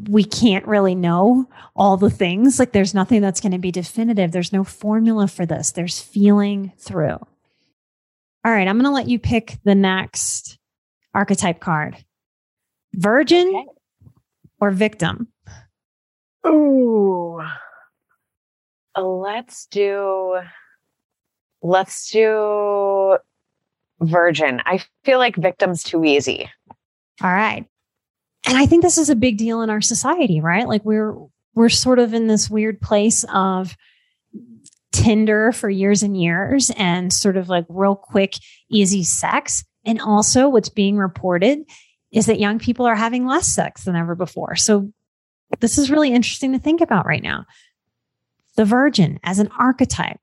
[0.09, 2.59] we can't really know all the things.
[2.59, 4.32] Like there's nothing that's going to be definitive.
[4.32, 5.72] There's no formula for this.
[5.72, 7.18] There's feeling through.
[8.43, 10.57] All right, I'm going to let you pick the next
[11.14, 11.97] archetype card.
[12.93, 13.66] Virgin okay.
[14.59, 15.28] or victim?
[16.45, 17.41] Ooh.
[18.97, 20.39] Let's do
[21.62, 23.18] let's do
[24.01, 24.62] virgin.
[24.66, 26.49] I feel like victim's too easy.
[27.22, 27.66] All right.
[28.45, 30.68] And I think this is a big deal in our society, right?
[30.68, 31.16] Like we're
[31.53, 33.76] we're sort of in this weird place of
[34.91, 38.36] Tinder for years and years and sort of like real quick,
[38.70, 39.64] easy sex.
[39.86, 41.59] And also what's being reported
[42.12, 44.55] is that young people are having less sex than ever before.
[44.55, 44.91] So
[45.59, 47.45] this is really interesting to think about right now.
[48.55, 50.20] The virgin as an archetype,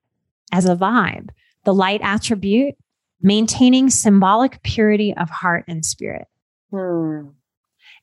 [0.51, 1.29] as a vibe,
[1.65, 2.75] the light attribute,
[3.21, 6.27] maintaining symbolic purity of heart and spirit.
[6.71, 7.29] Hmm.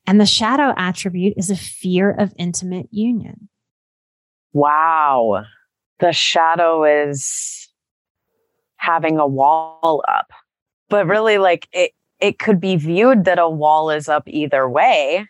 [0.06, 3.48] And the shadow attribute is a fear of intimate union.
[4.52, 5.44] Wow.
[5.98, 7.68] The shadow is
[8.76, 10.30] having a wall up.
[10.88, 15.26] But really like it it could be viewed that a wall is up either way.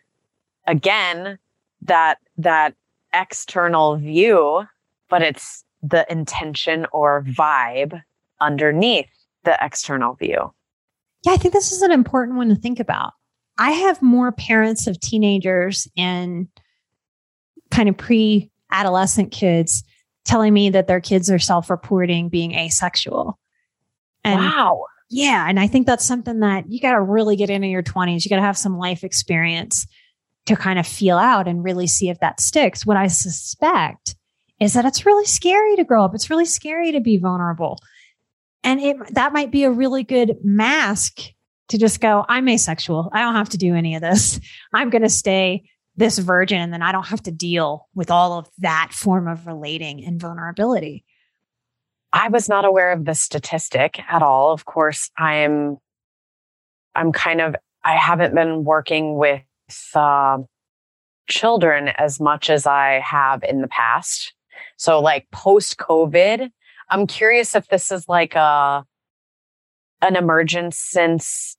[0.67, 1.39] Again,
[1.83, 2.75] that that
[3.13, 4.65] external view,
[5.09, 8.01] but it's the intention or vibe
[8.41, 9.09] underneath
[9.45, 10.53] the external view.
[11.25, 13.13] Yeah, I think this is an important one to think about.
[13.59, 16.49] I have more parents of teenagers and
[17.71, 19.83] kind of pre adolescent kids
[20.25, 23.39] telling me that their kids are self reporting being asexual.
[24.25, 24.85] And wow.
[25.09, 25.47] Yeah.
[25.49, 28.25] And I think that's something that you got to really get into your 20s.
[28.25, 29.87] You got to have some life experience
[30.47, 32.85] to kind of feel out and really see if that sticks.
[32.85, 34.17] What I suspect
[34.61, 36.15] is that it's really scary to grow up.
[36.15, 37.79] It's really scary to be vulnerable.
[38.65, 41.21] And it that might be a really good mask
[41.69, 43.11] to just go, I'm asexual.
[43.13, 44.41] I don't have to do any of this.
[44.73, 48.39] I'm going to stay this virgin and then I don't have to deal with all
[48.39, 51.05] of that form of relating and vulnerability.
[52.13, 54.53] I was not aware of the statistic at all.
[54.53, 55.79] Of course, I'm
[56.95, 59.43] I'm kind of I haven't been working with
[59.95, 60.39] uh,
[61.29, 64.33] children as much as I have in the past.
[64.77, 66.51] So like post COVID,
[66.89, 68.85] I'm curious if this is like a
[70.03, 71.57] an emergence since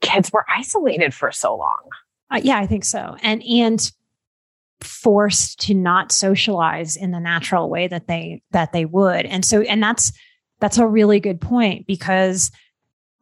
[0.00, 1.88] kids were isolated for so long.
[2.30, 3.16] Uh, yeah, I think so.
[3.22, 3.90] And and
[4.80, 9.26] forced to not socialize in the natural way that they that they would.
[9.26, 10.12] And so and that's
[10.60, 12.50] that's a really good point because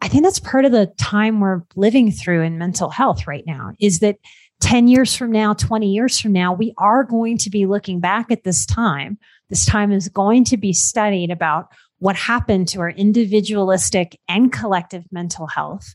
[0.01, 3.73] I think that's part of the time we're living through in mental health right now
[3.79, 4.17] is that
[4.63, 8.31] 10 years from now, 20 years from now, we are going to be looking back
[8.31, 9.19] at this time.
[9.51, 11.67] This time is going to be studied about
[11.99, 15.95] what happened to our individualistic and collective mental health.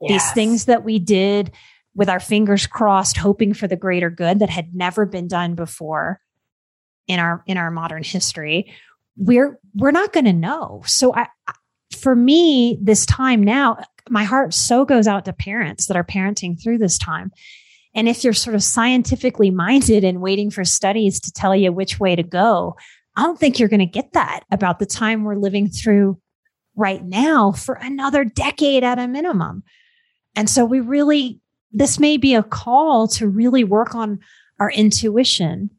[0.00, 0.10] Yes.
[0.10, 1.52] These things that we did
[1.94, 6.20] with our fingers crossed, hoping for the greater good that had never been done before
[7.06, 8.72] in our in our modern history.
[9.16, 10.82] We're we're not going to know.
[10.86, 11.28] So I
[11.96, 16.60] for me, this time now, my heart so goes out to parents that are parenting
[16.60, 17.32] through this time.
[17.94, 22.00] And if you're sort of scientifically minded and waiting for studies to tell you which
[22.00, 22.76] way to go,
[23.16, 26.18] I don't think you're going to get that about the time we're living through
[26.76, 29.62] right now for another decade at a minimum.
[30.34, 31.40] And so we really,
[31.72, 34.18] this may be a call to really work on
[34.58, 35.70] our intuition.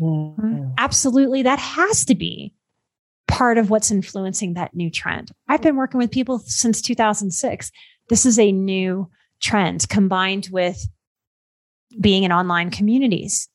[0.00, 0.70] Mm-hmm.
[0.78, 1.42] Absolutely.
[1.42, 2.52] That has to be
[3.28, 5.30] part of what's influencing that new trend.
[5.48, 7.70] I've been working with people since 2006.
[8.08, 9.08] This is a new
[9.40, 10.88] trend combined with
[12.00, 13.48] being in online communities.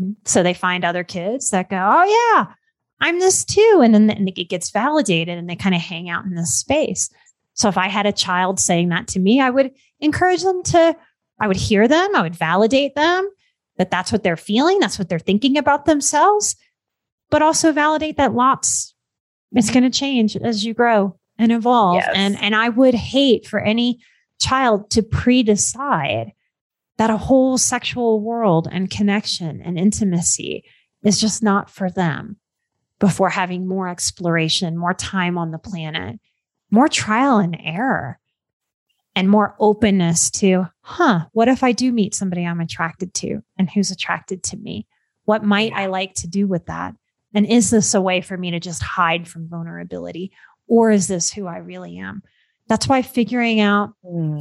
[0.00, 0.12] Mm-hmm.
[0.24, 2.54] So they find other kids that go, Oh, yeah,
[3.00, 3.80] I'm this too.
[3.82, 7.10] And then it gets validated and they kind of hang out in this space.
[7.54, 10.96] So if I had a child saying that to me, I would encourage them to,
[11.40, 13.28] I would hear them, I would validate them
[13.76, 16.56] that that's what they're feeling, that's what they're thinking about themselves,
[17.30, 18.94] but also validate that lots
[19.52, 21.96] it's going to change as you grow and evolve.
[21.96, 22.12] Yes.
[22.14, 24.00] And, and I would hate for any
[24.38, 26.32] child to pre decide
[27.00, 30.62] that a whole sexual world and connection and intimacy
[31.02, 32.36] is just not for them
[32.98, 36.20] before having more exploration, more time on the planet,
[36.70, 38.18] more trial and error,
[39.16, 43.70] and more openness to, huh, what if I do meet somebody I'm attracted to and
[43.70, 44.86] who's attracted to me?
[45.24, 46.94] What might I like to do with that?
[47.32, 50.32] And is this a way for me to just hide from vulnerability?
[50.66, 52.22] Or is this who I really am?
[52.68, 54.38] That's why figuring out mm.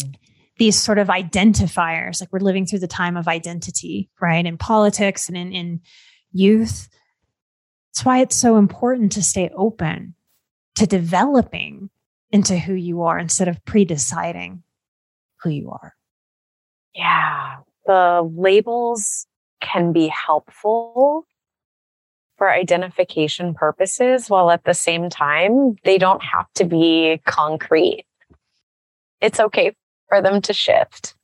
[0.59, 4.45] These sort of identifiers, like we're living through the time of identity, right?
[4.45, 5.81] In politics and in, in
[6.31, 6.89] youth.
[7.89, 10.15] That's why it's so important to stay open
[10.75, 11.89] to developing
[12.31, 14.63] into who you are instead of pre deciding
[15.41, 15.95] who you are.
[16.93, 17.57] Yeah.
[17.85, 19.25] The labels
[19.61, 21.25] can be helpful
[22.37, 28.05] for identification purposes, while at the same time, they don't have to be concrete.
[29.21, 29.73] It's okay
[30.09, 31.15] for them to shift.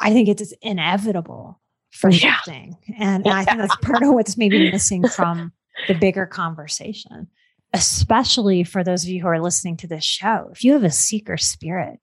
[0.00, 1.60] I think it's inevitable
[1.90, 2.36] for Yeah.
[2.36, 2.76] shifting.
[2.98, 5.52] And, and I think that's part of what's maybe missing from
[5.88, 7.28] the bigger conversation,
[7.72, 10.48] especially for those of you who are listening to this show.
[10.52, 11.98] If you have a seeker spirit,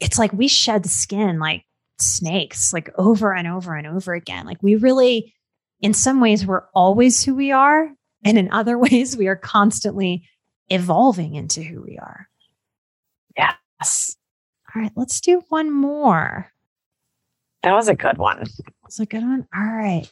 [0.00, 1.64] it's like we shed skin like
[1.98, 4.46] snakes, like over and over and over again.
[4.46, 5.34] Like we really,
[5.80, 7.90] in some ways, we're always who we are.
[8.24, 10.28] And in other ways, we are constantly
[10.70, 12.28] evolving into who we are.
[13.36, 14.16] Yes.
[14.78, 16.52] All right, let's do one more.
[17.64, 18.44] That was a good one.
[18.82, 19.48] That's a good one.
[19.52, 20.08] All right.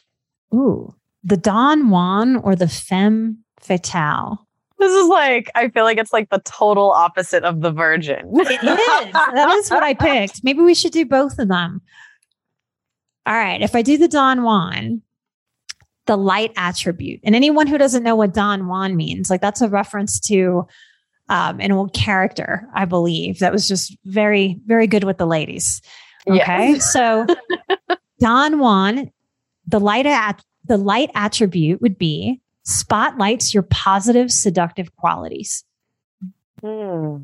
[0.53, 0.93] Ooh,
[1.23, 4.45] the Don Juan or the Femme Fatale.
[4.77, 8.29] This is like, I feel like it's like the total opposite of the virgin.
[8.33, 9.13] It is.
[9.13, 10.43] that is what I picked.
[10.43, 11.81] Maybe we should do both of them.
[13.25, 13.61] All right.
[13.61, 15.01] If I do the Don Juan,
[16.07, 19.69] the light attribute, and anyone who doesn't know what Don Juan means, like that's a
[19.69, 20.67] reference to
[21.29, 25.81] um, an old character, I believe, that was just very, very good with the ladies.
[26.27, 26.71] Okay.
[26.73, 26.91] Yes.
[26.91, 27.25] So
[28.19, 29.11] Don Juan,
[29.67, 35.63] the light at the light attribute would be spotlights your positive seductive qualities.
[36.61, 37.23] Hmm.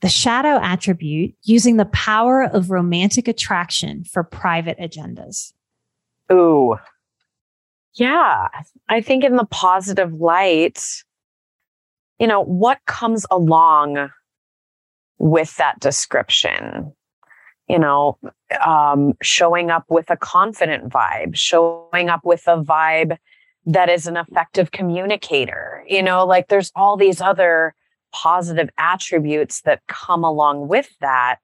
[0.00, 5.52] The shadow attribute using the power of romantic attraction for private agendas.
[6.32, 6.76] Ooh.
[7.94, 8.48] Yeah.
[8.88, 10.82] I think in the positive light,
[12.22, 14.08] you know, what comes along
[15.18, 16.92] with that description?
[17.68, 18.16] You know,
[18.64, 23.18] um, showing up with a confident vibe, showing up with a vibe
[23.66, 25.84] that is an effective communicator.
[25.88, 27.74] You know, like there's all these other
[28.12, 31.38] positive attributes that come along with that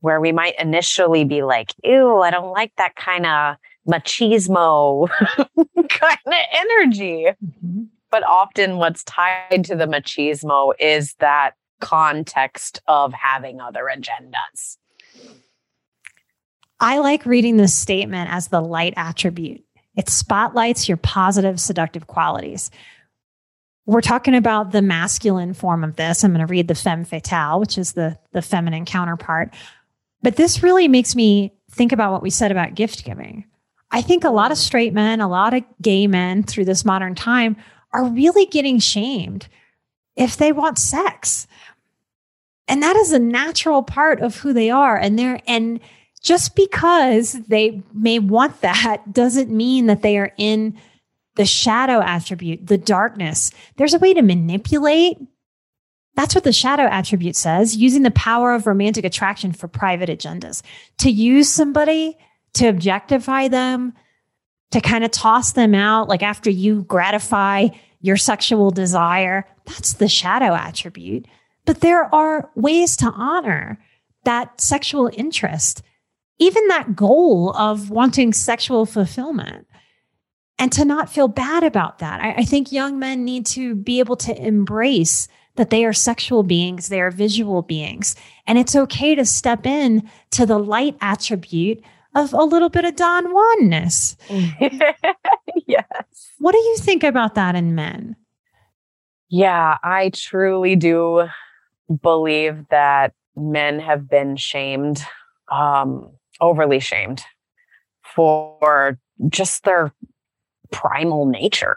[0.00, 3.56] where we might initially be like, ew, I don't like that kind of
[3.88, 5.08] machismo
[5.88, 7.28] kind of energy.
[8.10, 14.78] But often what's tied to the machismo is that context of having other agendas.
[16.80, 19.64] I like reading this statement as the light attribute.
[19.96, 22.70] It spotlights your positive seductive qualities.
[23.84, 26.22] We're talking about the masculine form of this.
[26.22, 29.54] I'm going to read the femme fatale, which is the, the feminine counterpart.
[30.22, 33.44] But this really makes me think about what we said about gift giving.
[33.90, 37.14] I think a lot of straight men, a lot of gay men through this modern
[37.14, 37.56] time
[37.92, 39.48] are really getting shamed
[40.16, 41.46] if they want sex.
[42.66, 44.96] And that is a natural part of who they are.
[44.96, 45.80] And they're, and
[46.22, 50.78] just because they may want that doesn't mean that they are in
[51.36, 53.52] the shadow attribute, the darkness.
[53.76, 55.18] There's a way to manipulate.
[56.16, 60.62] That's what the shadow attribute says, using the power of romantic attraction for private agendas.
[60.98, 62.18] To use somebody
[62.54, 63.94] to objectify them,
[64.70, 67.68] to kind of toss them out, like after you gratify
[68.00, 71.26] your sexual desire, that's the shadow attribute.
[71.64, 73.78] But there are ways to honor
[74.24, 75.82] that sexual interest,
[76.38, 79.66] even that goal of wanting sexual fulfillment,
[80.58, 82.20] and to not feel bad about that.
[82.20, 86.42] I, I think young men need to be able to embrace that they are sexual
[86.42, 88.14] beings, they are visual beings,
[88.46, 91.82] and it's okay to step in to the light attribute
[92.18, 94.16] of a little bit of Don Juanness.
[95.66, 95.84] yes.
[96.38, 98.16] What do you think about that in men?
[99.28, 101.28] Yeah, I truly do
[102.02, 105.02] believe that men have been shamed,
[105.50, 106.10] um,
[106.40, 107.22] overly shamed
[108.14, 108.98] for
[109.28, 109.92] just their
[110.72, 111.76] primal nature.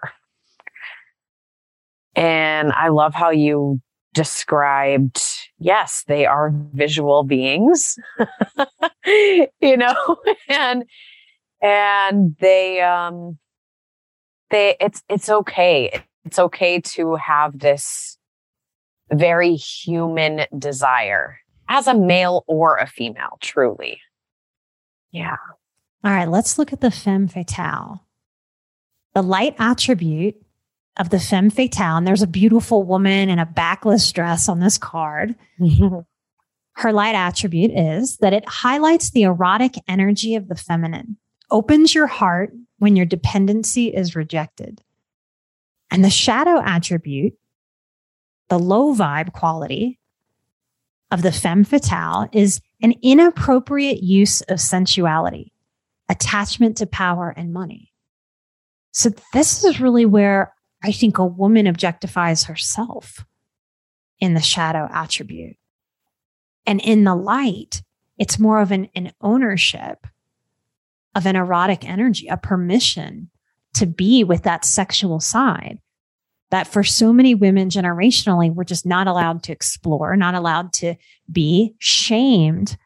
[2.16, 3.82] And I love how you
[4.14, 5.22] described
[5.62, 7.98] yes, they are visual beings,
[9.06, 10.18] you know,
[10.50, 10.84] and
[11.62, 13.38] and they um
[14.50, 16.04] they it's it's okay.
[16.26, 18.18] It's okay to have this
[19.12, 21.38] very human desire
[21.70, 24.02] as a male or a female, truly.
[25.12, 25.38] Yeah.
[26.04, 28.06] All right, let's look at the femme fatale.
[29.14, 30.36] The light attribute
[30.98, 34.78] of the femme fatale, and there's a beautiful woman in a backless dress on this
[34.78, 35.36] card.
[35.60, 36.00] Mm-hmm.
[36.74, 41.18] Her light attribute is that it highlights the erotic energy of the feminine,
[41.50, 44.82] opens your heart when your dependency is rejected.
[45.90, 47.34] And the shadow attribute,
[48.50, 50.00] the low vibe quality
[51.10, 55.52] of the femme fatale, is an inappropriate use of sensuality,
[56.10, 57.94] attachment to power and money.
[58.94, 60.54] So, this is really where
[60.84, 63.26] I think a woman objectifies herself
[64.20, 65.58] in the shadow attribute.
[66.66, 67.84] And in the light,
[68.18, 70.06] it's more of an, an ownership
[71.16, 73.30] of an erotic energy, a permission
[73.76, 75.80] to be with that sexual side
[76.50, 80.96] that for so many women generationally were just not allowed to explore, not allowed to
[81.32, 82.78] be shamed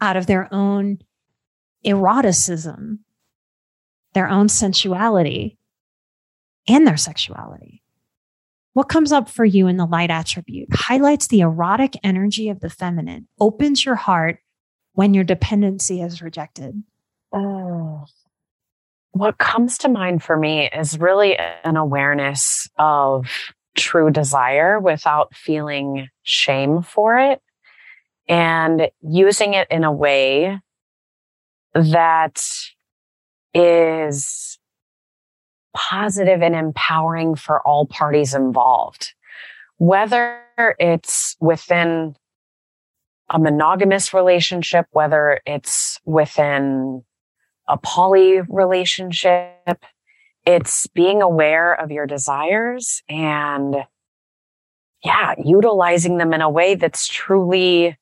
[0.00, 0.98] out of their own
[1.84, 3.00] eroticism
[4.14, 5.58] their own sensuality
[6.68, 7.82] and their sexuality.
[8.72, 12.70] What comes up for you in the light attribute highlights the erotic energy of the
[12.70, 14.38] feminine, opens your heart
[14.94, 16.82] when your dependency is rejected.
[17.32, 18.04] Oh.
[19.12, 23.28] What comes to mind for me is really an awareness of
[23.76, 27.40] true desire without feeling shame for it
[28.28, 30.58] and using it in a way
[31.74, 32.42] that
[33.52, 34.58] is
[35.74, 39.12] positive and empowering for all parties involved.
[39.78, 40.40] Whether
[40.78, 42.16] it's within
[43.30, 47.02] a monogamous relationship, whether it's within
[47.68, 49.84] a poly relationship,
[50.46, 53.76] it's being aware of your desires and
[55.02, 57.98] yeah, utilizing them in a way that's truly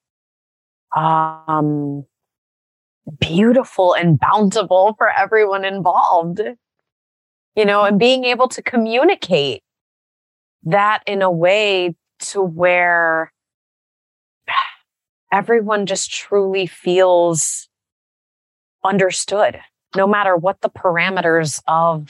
[0.94, 2.04] um
[3.18, 6.40] beautiful and bountiful for everyone involved
[7.56, 9.62] you know, and being able to communicate
[10.64, 13.32] that in a way to where
[15.32, 17.68] everyone just truly feels
[18.84, 19.58] understood,
[19.96, 22.08] no matter what the parameters of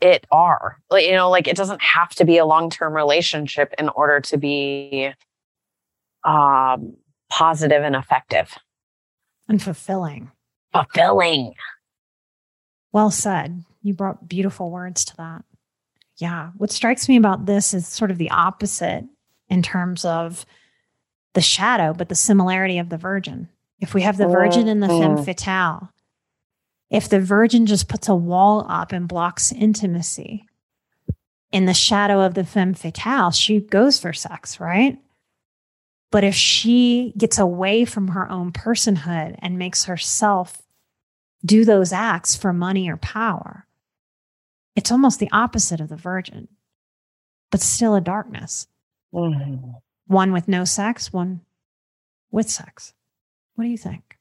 [0.00, 0.78] it are.
[0.90, 4.20] Like, you know, like it doesn't have to be a long term relationship in order
[4.20, 5.12] to be
[6.24, 6.94] um,
[7.30, 8.56] positive and effective
[9.48, 10.30] and fulfilling.
[10.72, 11.54] Fulfilling.
[12.92, 13.64] Well said.
[13.88, 15.44] You brought beautiful words to that.
[16.18, 16.50] Yeah.
[16.58, 19.06] What strikes me about this is sort of the opposite
[19.48, 20.44] in terms of
[21.32, 23.48] the shadow, but the similarity of the virgin.
[23.80, 25.24] If we have the virgin and the femme mm-hmm.
[25.24, 25.90] fatale,
[26.90, 30.44] if the virgin just puts a wall up and blocks intimacy,
[31.50, 34.98] in the shadow of the femme fatale, she goes for sex, right?
[36.10, 40.60] But if she gets away from her own personhood and makes herself
[41.42, 43.67] do those acts for money or power,
[44.78, 46.46] it's almost the opposite of the virgin,
[47.50, 48.68] but still a darkness.
[49.12, 49.70] Mm-hmm.
[50.06, 51.40] One with no sex, one
[52.30, 52.94] with sex.
[53.56, 54.16] What do you think?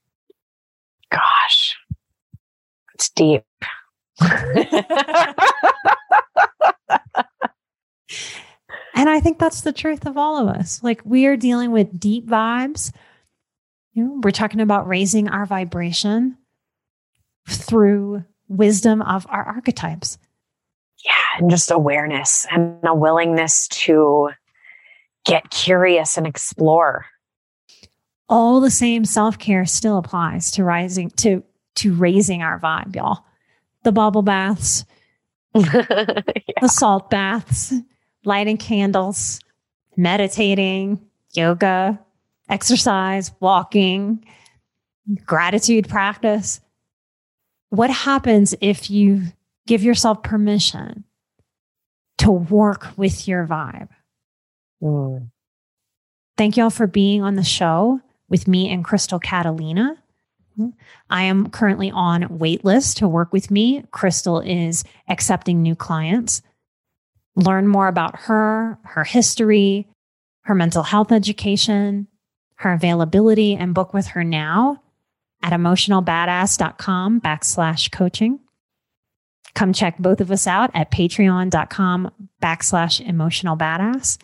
[1.11, 1.77] Gosh,
[2.95, 3.43] it's deep.
[4.19, 4.33] and
[8.95, 10.81] I think that's the truth of all of us.
[10.81, 12.91] Like we are dealing with deep vibes.
[13.93, 16.35] You know, we're talking about raising our vibration
[17.47, 20.17] through wisdom of our archetypes
[21.07, 24.29] yeah, and just awareness and a willingness to
[25.25, 27.05] get curious and explore.
[28.29, 31.43] All the same self-care still applies to rising to
[31.75, 33.23] to raising our vibe, y'all.
[33.83, 34.83] The bubble baths,
[35.55, 35.63] yeah.
[36.61, 37.73] the salt baths,
[38.25, 39.39] lighting candles,
[39.95, 40.99] meditating,
[41.33, 41.99] yoga,
[42.49, 44.25] exercise, walking,
[45.25, 46.59] gratitude practice.
[47.69, 49.23] What happens if you
[49.67, 51.03] give yourself permission
[52.19, 53.89] to work with your vibe.
[54.81, 55.29] Mm.
[56.37, 59.95] Thank you all for being on the show with me and Crystal Catalina.
[61.09, 63.83] I am currently on waitlist to work with me.
[63.91, 66.41] Crystal is accepting new clients.
[67.35, 69.87] Learn more about her, her history,
[70.41, 72.07] her mental health education,
[72.55, 74.81] her availability, and book with her now
[75.43, 78.39] at emotionalbadass.com backslash coaching.
[79.57, 84.19] Come check both of us out at patreon.com backslash emotional badass.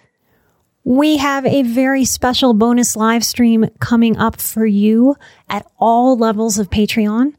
[0.83, 5.15] We have a very special bonus live stream coming up for you
[5.49, 7.33] at all levels of Patreon.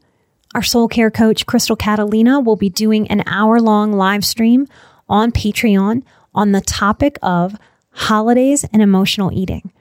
[0.53, 4.67] Our soul care coach, Crystal Catalina, will be doing an hour long live stream
[5.07, 7.55] on Patreon on the topic of
[7.91, 9.71] holidays and emotional eating.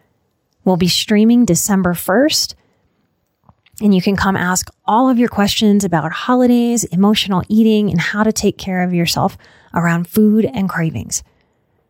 [0.65, 2.55] We'll be streaming December 1st
[3.81, 8.23] and you can come ask all of your questions about holidays, emotional eating, and how
[8.23, 9.37] to take care of yourself
[9.75, 11.23] around food and cravings.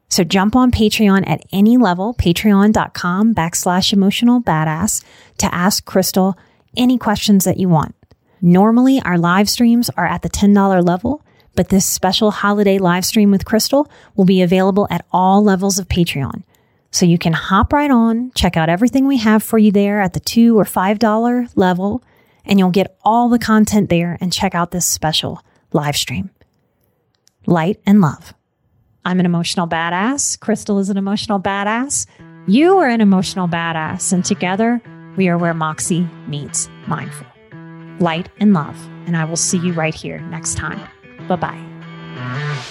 [0.08, 5.02] So jump on Patreon at any level, patreon.com backslash emotional badass
[5.38, 6.38] to ask Crystal
[6.76, 7.94] any questions that you want.
[8.40, 11.22] Normally, our live streams are at the $10 level,
[11.54, 15.88] but this special holiday live stream with Crystal will be available at all levels of
[15.88, 16.42] Patreon.
[16.94, 20.12] So you can hop right on, check out everything we have for you there at
[20.12, 22.04] the two or five dollar level,
[22.44, 25.42] and you'll get all the content there and check out this special
[25.72, 26.30] live stream.
[27.46, 28.32] Light and love.
[29.04, 30.38] I'm an emotional badass.
[30.38, 32.06] Crystal is an emotional badass.
[32.46, 34.12] You are an emotional badass.
[34.12, 34.80] And together
[35.16, 37.26] we are where Moxie meets mindful.
[37.98, 38.80] Light and love.
[39.06, 40.80] And I will see you right here next time.
[41.26, 42.70] Bye bye.